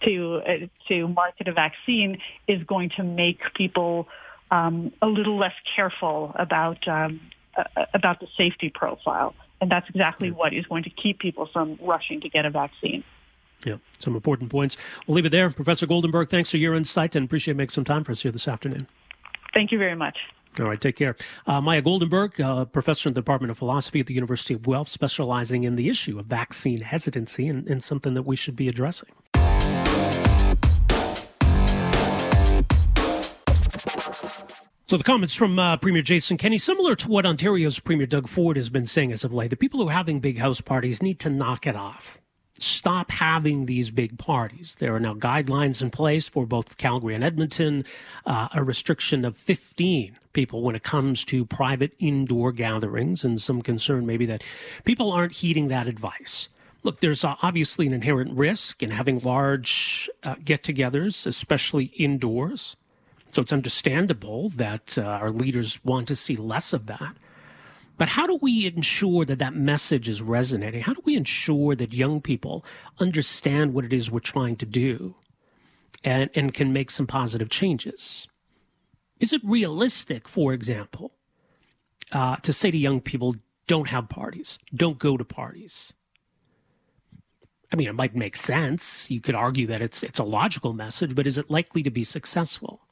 [0.03, 4.09] to uh, to market a vaccine is going to make people
[4.51, 7.21] um, a little less careful about um,
[7.57, 11.79] uh, about the safety profile, and that's exactly what is going to keep people from
[11.81, 13.03] rushing to get a vaccine.
[13.65, 14.77] Yeah, some important points.
[15.07, 15.51] We'll leave it there.
[15.51, 18.47] Professor Goldenberg, thanks for your insight and appreciate making some time for us here this
[18.47, 18.87] afternoon.
[19.55, 20.19] Thank you very much.
[20.59, 21.17] All right, take care.
[21.47, 24.89] Uh, Maya Goldenberg, uh, professor in the Department of Philosophy at the University of Guelph,
[24.89, 29.11] specializing in the issue of vaccine hesitancy and, and something that we should be addressing.
[34.89, 38.57] So the comments from uh, Premier Jason Kenney, similar to what Ontario's Premier Doug Ford
[38.57, 41.19] has been saying as of late, the people who are having big house parties need
[41.19, 42.19] to knock it off.
[42.61, 44.77] Stop having these big parties.
[44.79, 47.85] There are now guidelines in place for both Calgary and Edmonton,
[48.27, 53.63] uh, a restriction of 15 people when it comes to private indoor gatherings, and some
[53.63, 54.45] concern maybe that
[54.85, 56.47] people aren't heeding that advice.
[56.85, 62.77] Look, there's uh, obviously an inherent risk in having large uh, get togethers, especially indoors.
[63.31, 67.17] So it's understandable that uh, our leaders want to see less of that.
[67.99, 70.83] But how do we ensure that that message is resonating?
[70.83, 72.65] How do we ensure that young people
[72.99, 75.17] understand what it is we're trying to do
[76.05, 78.29] and, and can make some positive changes?
[79.19, 81.13] Is it realistic, for example,
[82.13, 83.37] uh, to say to young people,
[83.67, 85.95] don't have parties, don't go to parties?
[87.73, 89.11] I mean, it might make sense.
[89.11, 92.05] You could argue that it's it's a logical message, but is it likely to be
[92.05, 92.86] successful?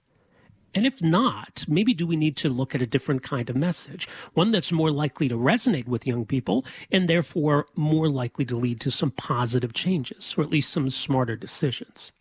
[0.75, 4.09] And if not, maybe do we need to look at a different kind of message,
[4.33, 8.81] one that's more likely to resonate with young people and therefore more likely to lead
[8.81, 12.13] to some positive changes or at least some smarter decisions.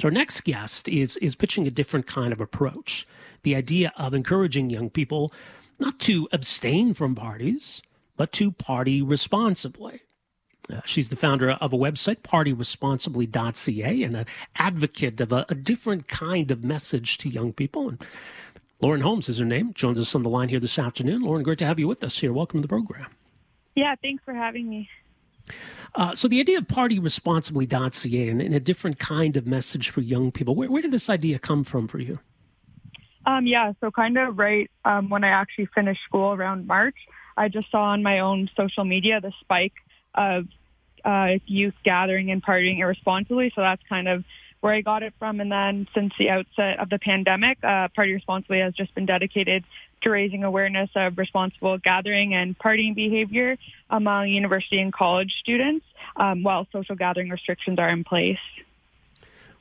[0.00, 3.06] So our next guest is is pitching a different kind of approach.
[3.42, 5.32] The idea of encouraging young people
[5.78, 7.82] not to abstain from parties,
[8.16, 10.02] but to party responsibly.
[10.70, 16.06] Uh, she's the founder of a website, partyresponsibly.ca, and an advocate of a, a, different
[16.06, 17.88] kind of message to young people.
[17.88, 18.04] And
[18.80, 21.22] Lauren Holmes is her name, joins us on the line here this afternoon.
[21.22, 22.32] Lauren, great to have you with us here.
[22.32, 23.10] Welcome to the program.
[23.74, 24.88] Yeah, thanks for having me.
[25.94, 30.30] Uh, so the idea of partyresponsibly.ca and, and a different kind of message for young
[30.30, 32.20] people, where, where did this idea come from for you?
[33.26, 36.96] Um, yeah, so kind of right um, when I actually finished school around March,
[37.36, 39.74] I just saw on my own social media the spike
[40.14, 40.46] of
[41.04, 43.52] uh, youth gathering and partying irresponsibly.
[43.54, 44.24] So that's kind of
[44.60, 45.40] where I got it from.
[45.40, 49.64] And then since the outset of the pandemic, uh, Party Responsibly has just been dedicated
[50.02, 53.56] to raising awareness of responsible gathering and partying behavior
[53.90, 55.84] among university and college students
[56.16, 58.38] um, while social gathering restrictions are in place.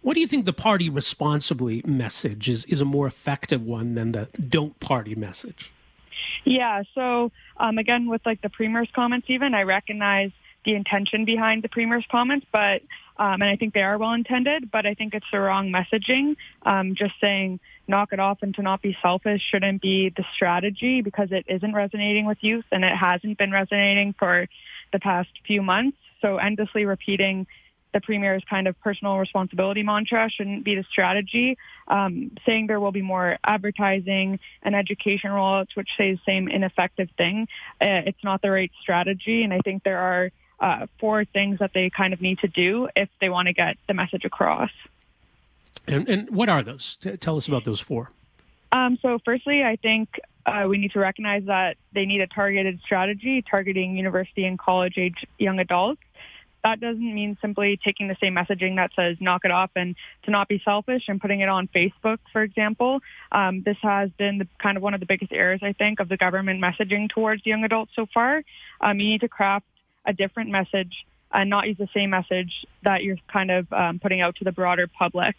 [0.01, 4.13] What do you think the party responsibly message is, is a more effective one than
[4.13, 5.71] the don't party message?
[6.43, 10.31] Yeah, so um, again, with like the premier's comments, even I recognize
[10.65, 12.81] the intention behind the premier's comments, but
[13.17, 16.37] um, and I think they are well intended, but I think it's the wrong messaging.
[16.63, 21.01] Um, just saying knock it off and to not be selfish shouldn't be the strategy
[21.01, 24.47] because it isn't resonating with youth and it hasn't been resonating for
[24.91, 25.97] the past few months.
[26.21, 27.47] So endlessly repeating
[27.93, 31.57] the premier's kind of personal responsibility mantra shouldn't be the strategy.
[31.87, 37.09] Um, saying there will be more advertising and education rollouts, which say the same ineffective
[37.17, 37.47] thing,
[37.81, 39.43] uh, it's not the right strategy.
[39.43, 42.87] And I think there are uh, four things that they kind of need to do
[42.95, 44.71] if they want to get the message across.
[45.87, 46.97] And, and what are those?
[47.19, 48.11] Tell us about those four.
[48.71, 52.79] Um, so, firstly, I think uh, we need to recognize that they need a targeted
[52.85, 56.01] strategy targeting university and college age young adults.
[56.63, 60.31] That doesn't mean simply taking the same messaging that says knock it off and to
[60.31, 62.99] not be selfish and putting it on Facebook, for example.
[63.31, 66.07] Um, this has been the, kind of one of the biggest errors, I think, of
[66.07, 68.43] the government messaging towards young adults so far.
[68.79, 69.65] Um, you need to craft
[70.05, 74.21] a different message and not use the same message that you're kind of um, putting
[74.21, 75.35] out to the broader public.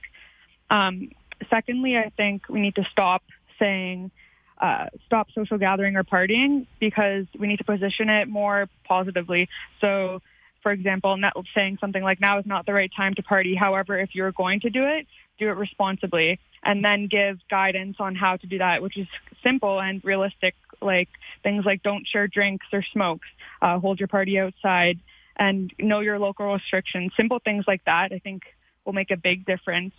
[0.71, 1.11] Um,
[1.51, 3.23] secondly, I think we need to stop
[3.59, 4.11] saying
[4.59, 9.49] uh, stop social gathering or partying because we need to position it more positively.
[9.81, 10.23] So,
[10.63, 13.55] for example, not saying something like now is not the right time to party.
[13.55, 15.07] However, if you're going to do it,
[15.39, 19.07] do it responsibly and then give guidance on how to do that, which is
[19.43, 21.09] simple and realistic, like
[21.43, 23.27] things like don't share drinks or smokes,
[23.61, 24.99] uh, hold your party outside,
[25.37, 27.13] and know your local restrictions.
[27.17, 28.43] Simple things like that, I think,
[28.85, 29.95] will make a big difference.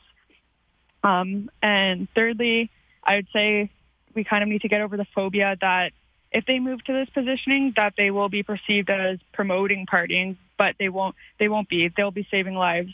[1.04, 2.70] Um, and thirdly,
[3.04, 3.70] I would say
[4.16, 5.92] we kind of need to get over the phobia that
[6.32, 10.76] if they move to this positioning, that they will be perceived as promoting partying, but
[10.80, 11.16] they won't.
[11.40, 11.90] They won't be.
[11.96, 12.92] They'll be saving lives.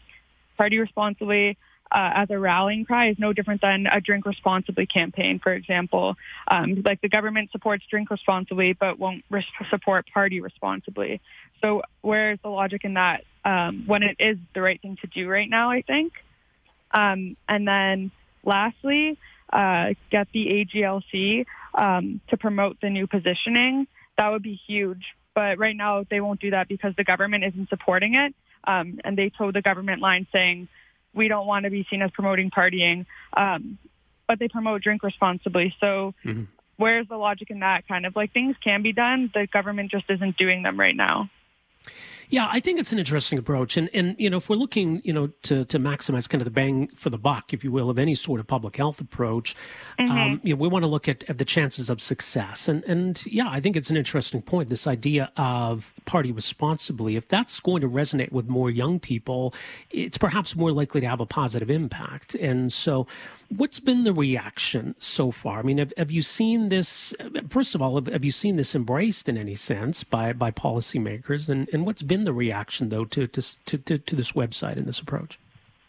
[0.57, 1.57] Party responsibly
[1.91, 6.15] uh, as a rallying cry is no different than a drink responsibly campaign, for example.
[6.47, 9.23] Um, like the government supports drink responsibly, but won't
[9.69, 11.21] support party responsibly.
[11.61, 15.27] So where's the logic in that um, when it is the right thing to do
[15.27, 16.13] right now, I think?
[16.91, 18.11] Um, and then
[18.43, 19.17] lastly,
[19.51, 23.87] uh, get the AGLC um, to promote the new positioning.
[24.17, 25.15] That would be huge.
[25.33, 28.33] But right now they won't do that because the government isn't supporting it.
[28.65, 30.67] Um, and they told the government line saying,
[31.13, 33.05] we don't want to be seen as promoting partying,
[33.35, 33.77] um,
[34.27, 35.75] but they promote drink responsibly.
[35.79, 36.43] So mm-hmm.
[36.77, 37.87] where's the logic in that?
[37.87, 41.29] Kind of like things can be done, the government just isn't doing them right now.
[42.31, 45.11] Yeah, I think it's an interesting approach, and and you know if we're looking you
[45.11, 47.97] know to to maximize kind of the bang for the buck, if you will, of
[47.97, 49.55] any sort of public health approach,
[49.99, 50.11] mm-hmm.
[50.11, 53.25] um, you know we want to look at, at the chances of success, and and
[53.25, 54.69] yeah, I think it's an interesting point.
[54.69, 59.53] This idea of party responsibly, if that's going to resonate with more young people,
[59.89, 63.07] it's perhaps more likely to have a positive impact, and so
[63.49, 65.59] What's been the reaction so far?
[65.59, 67.15] I mean, have, have you seen this?
[67.49, 71.49] First of all, have, have you seen this embraced in any sense by by policymakers?
[71.49, 74.99] And, and what's been the reaction though to to, to, to this website and this
[74.99, 75.39] approach?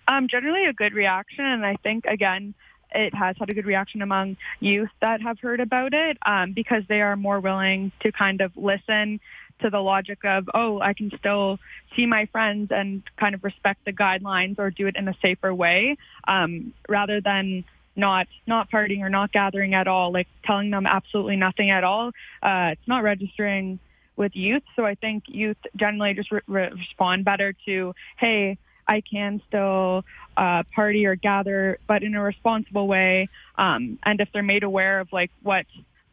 [0.09, 2.55] Um, generally, a good reaction, and I think again
[2.93, 6.83] it has had a good reaction among youth that have heard about it um, because
[6.89, 9.21] they are more willing to kind of listen
[9.61, 11.59] to the logic of, oh, I can still
[11.95, 15.55] see my friends and kind of respect the guidelines or do it in a safer
[15.55, 17.65] way, um, rather than
[17.97, 22.09] not not partying or not gathering at all, like telling them absolutely nothing at all.
[22.43, 23.79] Uh, it's not registering
[24.21, 29.41] with youth, so I think youth generally just re- respond better to, hey, I can
[29.49, 30.05] still
[30.37, 33.29] uh, party or gather, but in a responsible way.
[33.57, 35.65] Um, and if they're made aware of like what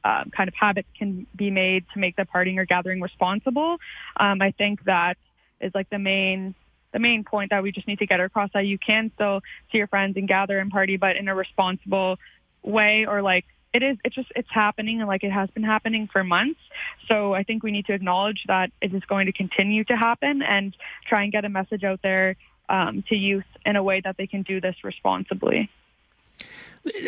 [0.05, 3.77] uh, kind of habits can be made to make the partying or gathering responsible.
[4.15, 5.17] Um, I think that
[5.59, 6.55] is like the main
[6.93, 9.79] the main point that we just need to get across that you can still see
[9.79, 12.17] your friends and gather and party, but in a responsible
[12.63, 13.45] way or like
[13.78, 16.59] it is it's just it's happening and like it has been happening for months.
[17.07, 20.41] So i think we need to acknowledge that it is going to continue to happen
[20.41, 20.75] and
[21.09, 22.36] try and get a message out there
[22.69, 25.69] um, to youth in a way that they can do this responsibly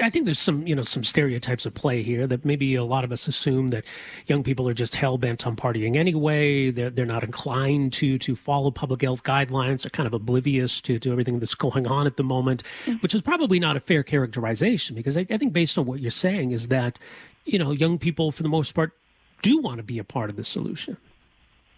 [0.02, 3.04] I think there's some, you know, some stereotypes at play here that maybe a lot
[3.04, 3.86] of us assume that
[4.28, 6.72] young people are just hell bent on partying anyway.
[6.72, 9.84] They're they're not inclined to to follow public health guidelines.
[9.84, 13.00] They're kind of oblivious to to everything that's going on at the moment, mm-hmm.
[13.00, 16.12] which is probably not a fair characterization because I, I think based on what you're
[16.12, 17.00] saying is that,
[17.46, 18.94] you know, young people for the most part
[19.42, 20.98] do want to be a part of the solution.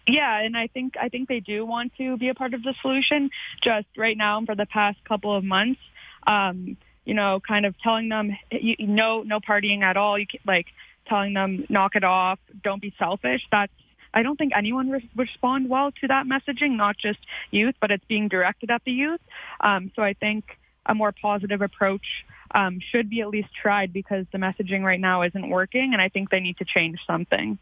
[0.06, 2.74] Yeah, and I think I think they do want to be a part of the
[2.82, 3.30] solution.
[3.60, 5.80] Just right now, for the past couple of months,
[6.26, 10.18] um, you know, kind of telling them, you, no, no partying at all.
[10.18, 10.66] You can, like
[11.06, 13.42] telling them, knock it off, don't be selfish.
[13.50, 13.72] That's
[14.14, 17.18] I don't think anyone re- respond well to that messaging, not just
[17.50, 19.20] youth, but it's being directed at the youth.
[19.60, 22.24] Um, so I think a more positive approach
[22.54, 26.10] um, should be at least tried because the messaging right now isn't working, and I
[26.10, 27.58] think they need to change something.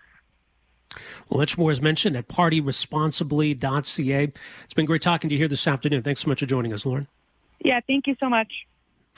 [1.29, 4.33] Well, much more is mentioned at partyresponsibly.ca.
[4.65, 6.03] It's been great talking to you here this afternoon.
[6.03, 7.07] Thanks so much for joining us, Lauren.
[7.61, 8.67] Yeah, thank you so much.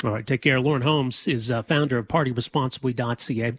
[0.05, 0.61] All right, take care.
[0.61, 3.53] Lauren Holmes is uh, founder of PartyResponsibly.ca.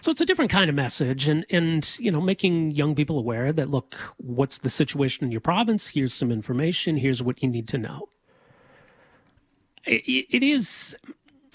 [0.00, 3.52] So it's a different kind of message, and and you know, making young people aware
[3.52, 5.90] that look, what's the situation in your province?
[5.90, 6.96] Here's some information.
[6.96, 8.08] Here's what you need to know.
[9.86, 10.96] it, it is,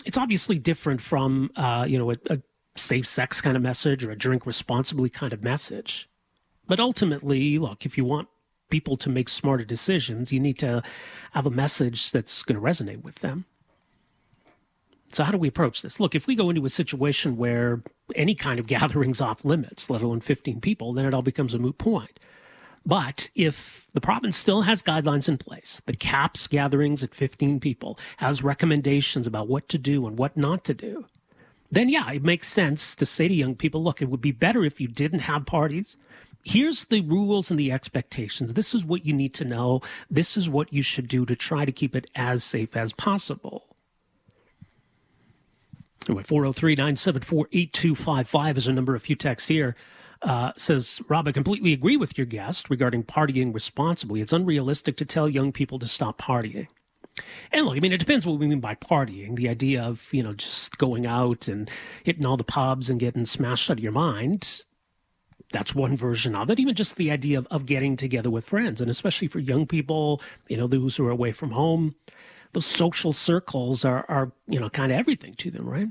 [0.06, 2.42] it's obviously different from uh, you know a, a
[2.78, 6.10] safe sex kind of message or a drink responsibly kind of message.
[6.66, 8.30] But ultimately, look, if you want
[8.70, 10.82] people to make smarter decisions, you need to
[11.32, 13.46] have a message that's going to resonate with them.
[15.12, 16.00] So, how do we approach this?
[16.00, 17.82] Look, if we go into a situation where
[18.16, 21.60] any kind of gathering's off limits, let alone 15 people, then it all becomes a
[21.60, 22.20] moot point.
[22.86, 28.00] But if the province still has guidelines in place that caps gatherings at 15 people,
[28.18, 31.06] has recommendations about what to do and what not to do,
[31.72, 34.64] then yeah, it makes sense to say to young people, look, it would be better
[34.64, 35.98] if you didn't have parties.
[36.44, 38.54] Here's the rules and the expectations.
[38.54, 39.82] This is what you need to know.
[40.10, 43.69] This is what you should do to try to keep it as safe as possible.
[46.08, 48.96] Anyway, 403 974 8255 is a number.
[48.96, 49.76] A few texts here.
[50.22, 54.20] Uh, says, Rob, I completely agree with your guest regarding partying responsibly.
[54.20, 56.68] It's unrealistic to tell young people to stop partying.
[57.52, 59.36] And look, I mean, it depends what we mean by partying.
[59.36, 61.70] The idea of, you know, just going out and
[62.04, 64.66] hitting all the pubs and getting smashed out of your mind.
[65.52, 66.60] That's one version of it.
[66.60, 68.82] Even just the idea of, of getting together with friends.
[68.82, 71.96] And especially for young people, you know, those who are away from home,
[72.54, 75.90] those social circles are, are you know, kind of everything to them, right?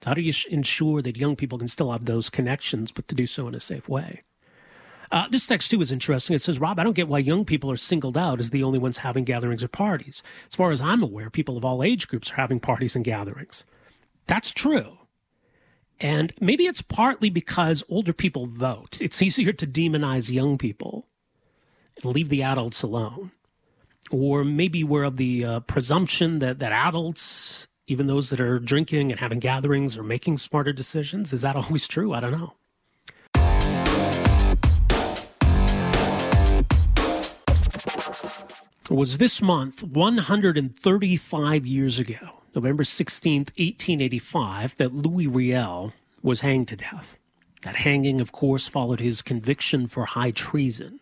[0.00, 3.14] So how do you ensure that young people can still have those connections, but to
[3.14, 4.20] do so in a safe way?
[5.10, 6.34] Uh, this text too is interesting.
[6.34, 8.78] It says, Rob, I don't get why young people are singled out as the only
[8.78, 10.22] ones having gatherings or parties.
[10.48, 13.64] As far as I'm aware, people of all age groups are having parties and gatherings.
[14.26, 14.98] That's true.
[16.00, 19.00] And maybe it's partly because older people vote.
[19.00, 21.06] It's easier to demonize young people
[22.02, 23.30] and leave the adults alone.
[24.10, 29.10] Or maybe we're of the uh, presumption that, that adults, even those that are drinking
[29.10, 31.32] and having gatherings, are making smarter decisions.
[31.32, 32.12] Is that always true?
[32.12, 32.54] I don't know.
[38.90, 46.68] It was this month, 135 years ago, November 16th, 1885, that Louis Riel was hanged
[46.68, 47.16] to death.
[47.62, 51.00] That hanging, of course, followed his conviction for high treason.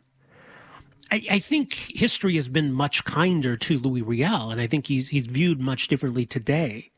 [1.13, 5.11] I, I, think history has been much kinder to Louis Riel, and I think he's
[5.11, 6.91] he's viewed much differently today,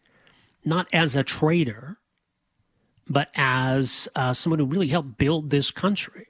[0.65, 1.99] not as a traitor,
[3.09, 6.29] but as uh, someone who really helped build this country,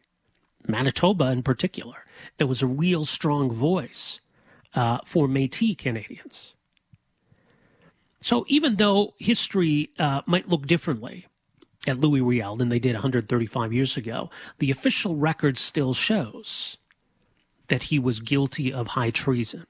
[0.66, 2.06] Manitoba in particular.
[2.38, 4.18] It was a real strong voice
[4.74, 6.56] uh, for Métis Canadians.
[8.22, 11.26] So even though history uh, might look differently
[11.86, 16.78] at Louis Riel than they did 135 years ago, the official record still shows
[17.68, 19.66] that he was guilty of high treason.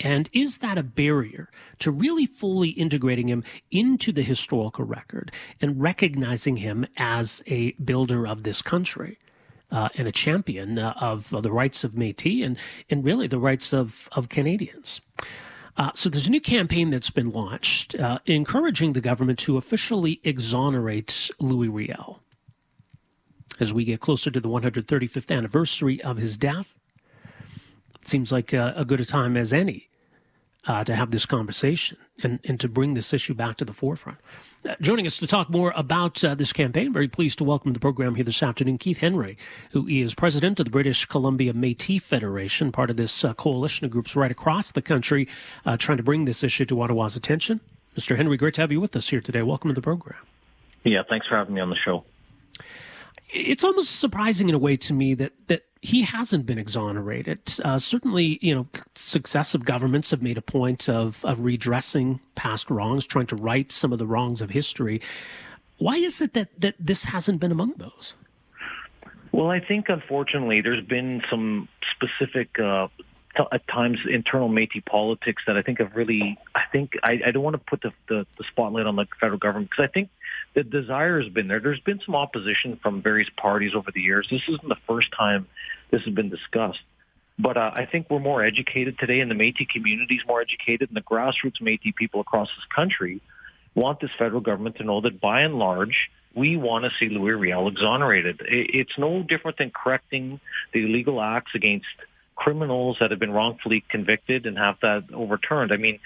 [0.00, 1.48] And is that a barrier
[1.78, 5.30] to really fully integrating him into the historical record
[5.60, 9.18] and recognizing him as a builder of this country?
[9.70, 12.58] Uh, and a champion uh, of, of, the rights of Métis and,
[12.90, 15.00] and really the rights of, of Canadians.
[15.78, 20.20] Uh, so there's a new campaign that's been launched uh, encouraging the government to officially
[20.24, 22.21] exonerate Louis Riel
[23.62, 26.74] as we get closer to the 135th anniversary of his death.
[27.94, 29.88] It seems like a, a good a time as any
[30.66, 34.18] uh, to have this conversation and, and to bring this issue back to the forefront.
[34.68, 37.74] Uh, joining us to talk more about uh, this campaign, very pleased to welcome to
[37.74, 39.36] the program here this afternoon Keith Henry,
[39.70, 43.92] who is president of the British Columbia Métis Federation, part of this uh, coalition of
[43.92, 45.28] groups right across the country
[45.64, 47.60] uh, trying to bring this issue to Ottawa's attention.
[47.96, 48.16] Mr.
[48.16, 49.42] Henry, great to have you with us here today.
[49.42, 50.18] Welcome to the program.
[50.82, 52.04] Yeah, thanks for having me on the show.
[53.32, 57.40] It's almost surprising in a way to me that that he hasn't been exonerated.
[57.64, 63.04] Uh, certainly, you know, successive governments have made a point of, of redressing past wrongs,
[63.04, 65.00] trying to right some of the wrongs of history.
[65.78, 68.14] Why is it that, that this hasn't been among those?
[69.32, 72.86] Well, I think unfortunately there's been some specific, uh,
[73.50, 76.38] at times, internal Métis politics that I think have really.
[76.54, 79.38] I think I, I don't want to put the, the, the spotlight on the federal
[79.38, 80.10] government because I think
[80.54, 81.60] the desire has been there.
[81.60, 84.26] There's been some opposition from various parties over the years.
[84.30, 85.46] This isn't the first time
[85.90, 86.80] this has been discussed.
[87.38, 90.90] But uh, I think we're more educated today, and the Métis community is more educated,
[90.90, 93.20] and the grassroots Métis people across this country
[93.74, 97.32] want this federal government to know that, by and large, we want to see Louis
[97.32, 98.42] Riel exonerated.
[98.46, 100.40] It's no different than correcting
[100.72, 101.86] the illegal acts against
[102.36, 105.72] criminals that have been wrongfully convicted and have that overturned.
[105.72, 106.00] I mean,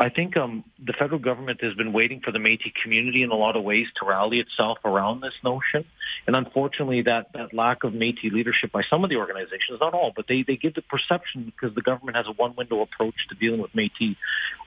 [0.00, 3.34] I think um, the federal government has been waiting for the Métis community in a
[3.34, 5.84] lot of ways to rally itself around this notion.
[6.26, 10.12] And unfortunately, that, that lack of Métis leadership by some of the organizations, not all,
[10.14, 13.60] but they, they give the perception because the government has a one-window approach to dealing
[13.60, 14.16] with Métis,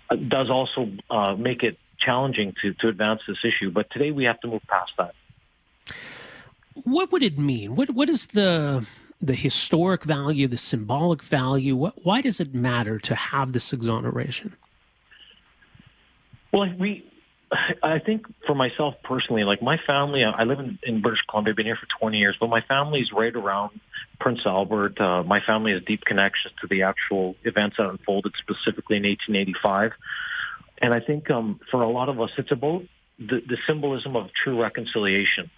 [0.09, 3.71] uh, does also uh, make it challenging to, to advance this issue.
[3.71, 5.13] But today we have to move past that.
[6.83, 7.75] What would it mean?
[7.75, 8.85] What What is the
[9.21, 11.75] the historic value, the symbolic value?
[11.75, 14.55] What, why does it matter to have this exoneration?
[16.51, 17.05] Well, we,
[17.83, 21.57] I think for myself personally, like my family, I live in, in British Columbia, I've
[21.57, 23.79] been here for 20 years, but my family's right around
[24.19, 24.99] Prince Albert.
[24.99, 29.91] Uh, my family has deep connections to the actual events that unfolded specifically in 1885.
[30.81, 32.83] And I think um, for a lot of us, it's about
[33.19, 35.51] the, the symbolism of true reconciliation.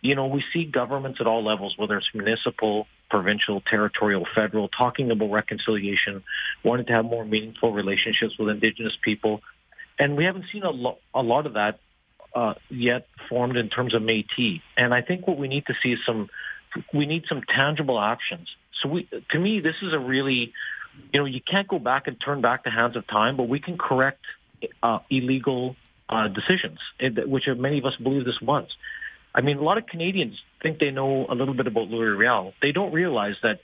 [0.00, 5.10] You know, we see governments at all levels, whether it's municipal, provincial, territorial, federal, talking
[5.10, 6.22] about reconciliation,
[6.62, 9.40] wanting to have more meaningful relationships with Indigenous people,
[9.98, 11.80] and we haven't seen a, lo- a lot of that
[12.34, 14.60] uh, yet formed in terms of Métis.
[14.76, 16.28] And I think what we need to see is some,
[16.92, 18.48] we need some tangible actions.
[18.80, 20.52] So we, to me, this is a really,
[21.12, 23.60] you know, you can't go back and turn back the hands of time, but we
[23.60, 24.24] can correct
[24.82, 25.76] uh, illegal
[26.08, 26.78] uh, decisions,
[27.26, 28.66] which many of us believe this was.
[29.34, 32.54] I mean, a lot of Canadians think they know a little bit about Louis Riel.
[32.62, 33.60] They don't realize that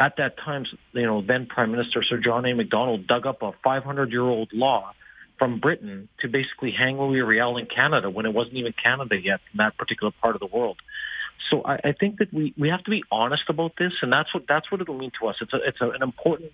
[0.00, 2.52] at that time, you know, then Prime Minister Sir John A.
[2.52, 4.92] Macdonald dug up a 500-year-old law
[5.38, 9.40] from Britain to basically hang Louis Riel in Canada when it wasn't even Canada yet
[9.52, 10.78] in that particular part of the world.
[11.50, 14.32] So I, I think that we, we have to be honest about this, and that's
[14.32, 15.36] what that's what it'll mean to us.
[15.40, 16.52] It's a, it's a, an important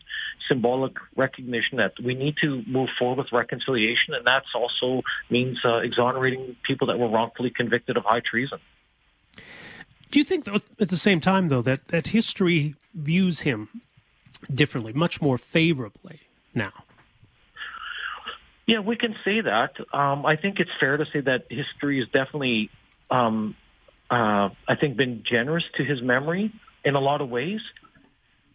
[0.49, 5.77] symbolic recognition that we need to move forward with reconciliation, and that also means uh,
[5.77, 8.59] exonerating people that were wrongfully convicted of high treason.
[10.11, 13.69] Do you think, though, at the same time, though, that, that history views him
[14.53, 16.23] differently, much more favorably
[16.53, 16.73] now?
[18.71, 19.73] Yeah, we can say that.
[19.93, 22.71] Um, I think it's fair to say that history has definitely,
[23.11, 23.57] um,
[24.09, 26.53] uh, I think, been generous to his memory
[26.85, 27.61] in a lot of ways.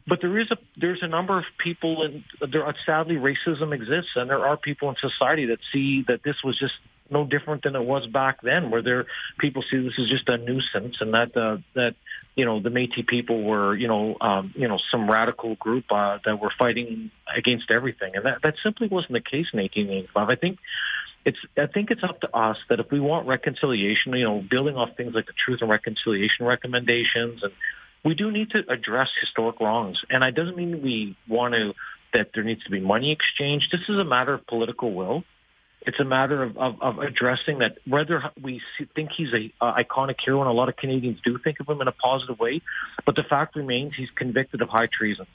[0.08, 4.30] But there is a there's a number of people, and there sadly racism exists, and
[4.30, 6.76] there are people in society that see that this was just
[7.10, 9.06] no different than it was back then, where there
[9.40, 11.96] people see this as just a nuisance, and that uh, that
[12.36, 16.20] you know the Métis people were you know um, you know some radical group uh,
[16.26, 20.30] that were fighting against everything, and that that simply wasn't the case in 1885.
[20.30, 20.60] I think
[21.26, 24.76] it's I think it's up to us that if we want reconciliation, you know, building
[24.76, 27.52] off things like the Truth and Reconciliation recommendations and
[28.06, 30.00] we do need to address historic wrongs.
[30.12, 31.74] And it doesn't mean we want to
[32.14, 33.68] that there needs to be money exchange.
[33.72, 35.24] This is a matter of political will.
[35.86, 38.62] It's a matter of, of, of addressing that whether we
[38.96, 41.80] think he's a uh, iconic hero, and a lot of Canadians do think of him
[41.82, 42.62] in a positive way,
[43.06, 45.28] but the fact remains he's convicted of high treason.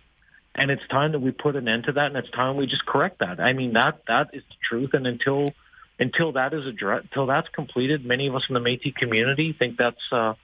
[0.54, 2.84] And it's time that we put an end to that, and it's time we just
[2.84, 3.38] correct that.
[3.38, 4.94] I mean, that that is the truth.
[4.94, 5.52] And until
[6.00, 9.76] until that is addressed, until that's completed, many of us in the Métis community think
[9.76, 10.34] that's uh,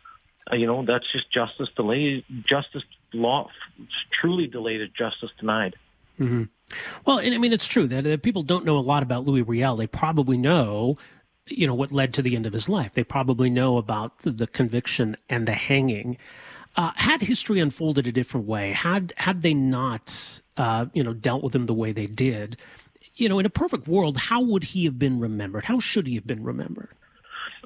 [0.52, 3.48] you know that's just justice delayed, justice law,
[4.12, 5.74] truly delayed, justice denied.
[6.20, 6.44] Mm-hmm.
[7.04, 9.42] Well, and I mean, it's true that, that people don't know a lot about Louis
[9.42, 9.76] Riel.
[9.76, 10.98] They probably know,
[11.46, 12.92] you know, what led to the end of his life.
[12.94, 16.16] They probably know about the, the conviction and the hanging.
[16.76, 21.42] Uh, had history unfolded a different way, had had they not, uh, you know, dealt
[21.42, 22.58] with him the way they did,
[23.16, 25.64] you know, in a perfect world, how would he have been remembered?
[25.64, 26.90] How should he have been remembered?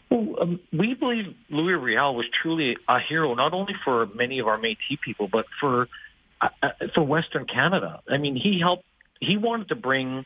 [0.09, 4.47] Well, um, we believe Louis Riel was truly a hero, not only for many of
[4.47, 5.89] our Métis people, but for
[6.95, 8.01] for Western Canada.
[8.09, 8.85] I mean, he helped.
[9.21, 10.25] He wanted to bring,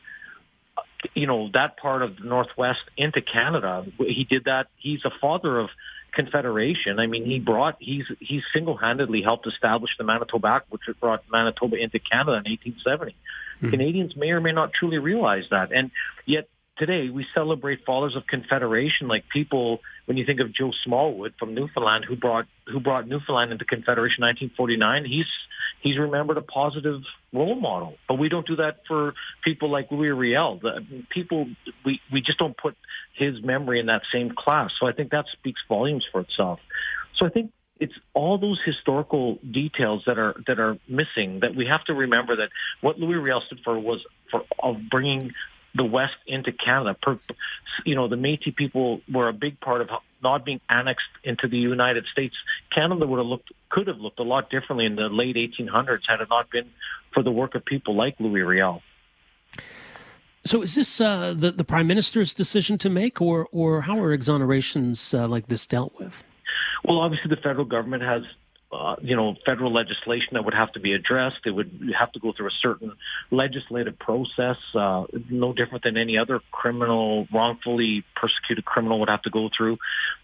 [1.13, 3.85] you know, that part of the Northwest into Canada.
[3.99, 4.67] He did that.
[4.77, 5.69] He's a father of
[6.13, 6.99] Confederation.
[6.99, 11.75] I mean, he brought he's he single-handedly helped establish the Manitoba Act, which brought Manitoba
[11.75, 13.11] into Canada in 1870.
[13.11, 13.69] Mm-hmm.
[13.69, 15.91] Canadians may or may not truly realize that, and
[16.25, 16.47] yet
[16.77, 21.55] today we celebrate fathers of confederation like people when you think of Joe Smallwood from
[21.55, 25.25] Newfoundland who brought who brought Newfoundland into confederation 1949 he's
[25.85, 27.01] he's remembered a positive
[27.31, 27.95] role model.
[28.07, 29.13] But we don't do that for
[29.43, 30.59] people like Louis Riel.
[30.61, 31.47] The people
[31.85, 32.75] we we just don't put
[33.13, 34.71] his memory in that same class.
[34.79, 36.59] So I think that speaks volumes for itself.
[37.15, 41.65] So I think it's all those historical details that are that are missing that we
[41.65, 42.49] have to remember that
[42.81, 45.33] what Louis Riel stood for was for of bringing
[45.75, 46.95] the West into Canada.
[46.99, 47.19] Per,
[47.85, 49.89] you know, the Métis people were a big part of
[50.23, 52.35] not being annexed into the United States.
[52.71, 56.21] Canada would have looked, could have looked a lot differently in the late 1800s had
[56.21, 56.71] it not been
[57.13, 58.81] for the work of people like Louis Riel.
[60.45, 64.15] So, is this uh, the the prime minister's decision to make, or or how are
[64.15, 66.23] exonerations uh, like this dealt with?
[66.83, 68.21] Well, obviously, the federal government has
[68.71, 71.39] uh, you know, federal legislation that would have to be addressed.
[71.45, 72.93] It would have to go through a certain
[73.31, 79.29] legislative process, uh, no different than any other criminal, wrongfully persecuted criminal would have to
[79.29, 79.77] go through.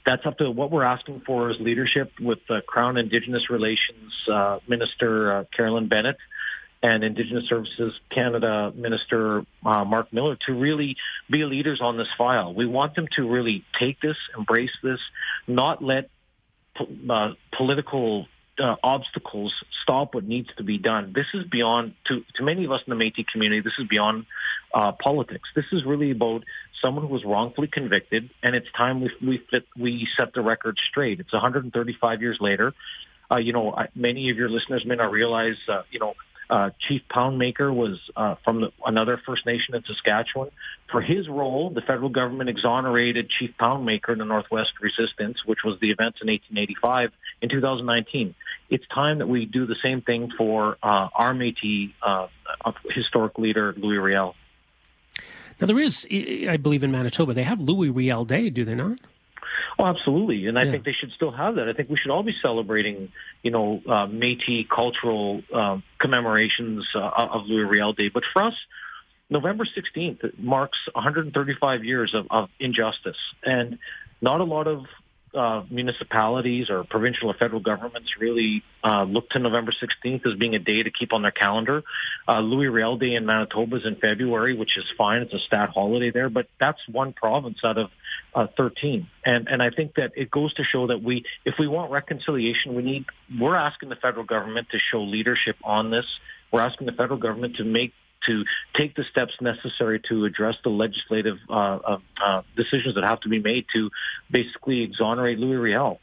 [0.05, 4.59] That's up to what we're asking for is leadership with uh, Crown Indigenous Relations uh,
[4.67, 6.17] Minister uh, Carolyn Bennett
[6.83, 10.97] and Indigenous Services Canada Minister uh, Mark Miller to really
[11.29, 12.53] be leaders on this file.
[12.53, 14.99] We want them to really take this, embrace this,
[15.47, 16.09] not let
[17.09, 18.27] uh, political
[18.59, 21.13] uh, obstacles stop what needs to be done.
[21.15, 24.25] This is beyond, to, to many of us in the Métis community, this is beyond
[24.73, 25.49] uh, politics.
[25.55, 26.43] This is really about
[26.81, 30.77] someone who was wrongfully convicted, and it's time we, we, fit, we set the record
[30.89, 31.19] straight.
[31.19, 32.73] It's 135 years later.
[33.29, 36.15] Uh, you know, many of your listeners may not realize, uh, you know,
[36.51, 40.49] uh, Chief Poundmaker was uh, from the, another First Nation in Saskatchewan.
[40.91, 45.79] For his role, the federal government exonerated Chief Poundmaker in the Northwest Resistance, which was
[45.79, 48.35] the events in 1885, in 2019.
[48.69, 52.27] It's time that we do the same thing for uh, our Métis uh,
[52.89, 54.35] historic leader, Louis Riel.
[55.61, 58.97] Now, there is, I believe, in Manitoba, they have Louis Riel Day, do they not?
[59.79, 61.67] Oh, absolutely, and I think they should still have that.
[61.67, 63.11] I think we should all be celebrating,
[63.43, 68.09] you know, uh, Métis cultural uh, commemorations uh, of Louis Riel Day.
[68.09, 68.55] But for us,
[69.29, 73.79] November 16th marks 135 years of, of injustice, and
[74.21, 74.85] not a lot of
[75.33, 80.55] uh, municipalities or provincial or federal governments really uh, look to November 16th as being
[80.55, 81.83] a day to keep on their calendar.
[82.27, 85.21] Uh, Louis Riel Day in Manitoba is in February, which is fine.
[85.21, 87.91] It's a stat holiday there, but that's one province out of
[88.33, 89.07] uh, 13.
[89.25, 92.75] And and I think that it goes to show that we, if we want reconciliation,
[92.75, 93.05] we need.
[93.39, 96.05] We're asking the federal government to show leadership on this.
[96.51, 97.93] We're asking the federal government to make
[98.27, 98.43] to
[98.75, 103.29] take the steps necessary to address the legislative uh, uh, uh, decisions that have to
[103.29, 103.89] be made to
[104.29, 105.99] basically exonerate Louis Riel.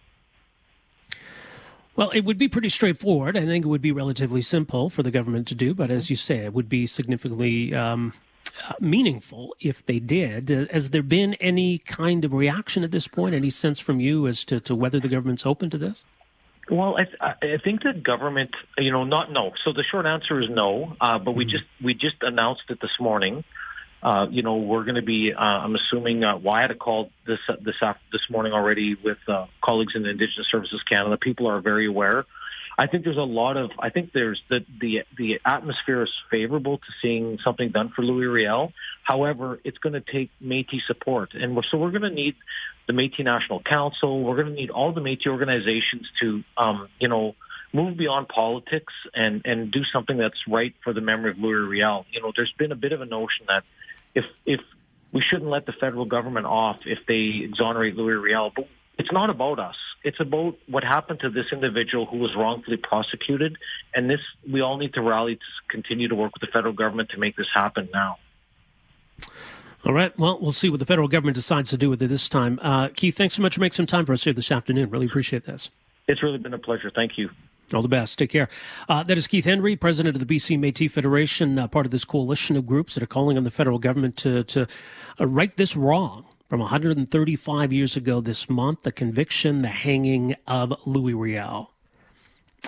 [1.94, 3.36] Well, it would be pretty straightforward.
[3.36, 6.16] I think it would be relatively simple for the government to do, but as you
[6.16, 8.12] say, it would be significantly um,
[8.80, 10.50] meaningful if they did.
[10.50, 13.34] Uh, has there been any kind of reaction at this point?
[13.34, 16.04] Any sense from you as to, to whether the government's open to this?
[16.70, 19.52] Well, I, I think the government, you know, not no.
[19.64, 20.96] So the short answer is no.
[21.00, 21.50] Uh, but we mm-hmm.
[21.50, 23.44] just we just announced it this morning.
[24.02, 25.32] Uh, you know, we're going to be.
[25.32, 27.76] Uh, I'm assuming uh, well, I had a call this uh, this
[28.12, 31.16] this morning already with uh, colleagues in Indigenous Services Canada.
[31.16, 32.24] People are very aware.
[32.80, 33.72] I think there's a lot of.
[33.80, 38.26] I think there's the the the atmosphere is favorable to seeing something done for Louis
[38.26, 38.72] Riel.
[39.02, 42.36] However, it's going to take Métis support, and we're, so we're going to need
[42.86, 44.22] the Métis National Council.
[44.22, 47.34] We're going to need all the Métis organizations to, um, you know,
[47.72, 52.06] move beyond politics and and do something that's right for the memory of Louis Riel.
[52.12, 53.64] You know, there's been a bit of a notion that
[54.14, 54.60] if if
[55.10, 58.68] we shouldn't let the federal government off if they exonerate Louis Riel, but
[58.98, 59.76] it's not about us.
[60.02, 63.56] It's about what happened to this individual who was wrongfully prosecuted,
[63.94, 64.20] and this
[64.50, 67.36] we all need to rally to continue to work with the federal government to make
[67.36, 68.18] this happen now.
[69.86, 70.16] All right.
[70.18, 72.58] Well, we'll see what the federal government decides to do with it this time.
[72.60, 74.90] Uh, Keith, thanks so much for making some time for us here this afternoon.
[74.90, 75.70] Really appreciate this.
[76.08, 76.90] It's really been a pleasure.
[76.92, 77.30] Thank you.
[77.72, 78.18] All the best.
[78.18, 78.48] Take care.
[78.88, 82.04] Uh, that is Keith Henry, president of the BC Métis Federation, uh, part of this
[82.04, 84.66] coalition of groups that are calling on the federal government to to
[85.20, 90.72] uh, right this wrong from 135 years ago this month, the conviction, the hanging of
[90.86, 91.72] Louis Riel.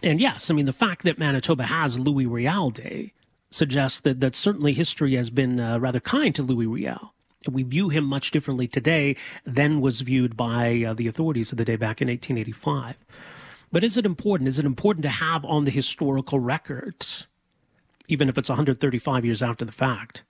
[0.03, 3.13] And yes, I mean the fact that Manitoba has Louis Riel Day
[3.51, 7.15] suggests that that certainly history has been uh, rather kind to Louis Riel.
[7.49, 9.17] We view him much differently today
[9.47, 12.97] than was viewed by uh, the authorities of the day back in 1885.
[13.73, 14.49] But is it important?
[14.49, 17.07] Is it important to have on the historical record,
[18.09, 20.23] even if it's 135 years after the fact,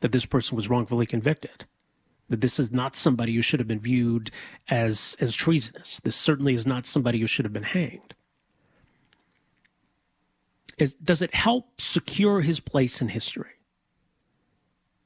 [0.00, 1.66] that this person was wrongfully convicted?
[2.30, 4.30] That this is not somebody who should have been viewed
[4.68, 6.00] as, as treasonous.
[6.02, 8.14] This certainly is not somebody who should have been hanged.
[10.78, 13.50] Is, does it help secure his place in history?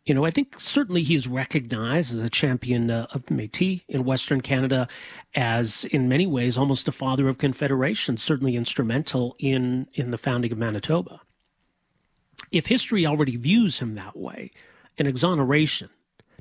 [0.04, 4.04] You know, I think certainly he is recognized as a champion uh, of Métis in
[4.04, 4.86] Western Canada,
[5.34, 10.52] as in many ways almost a father of Confederation, certainly instrumental in in the founding
[10.52, 11.22] of Manitoba.
[12.52, 14.50] If history already views him that way,
[14.98, 15.88] an exoneration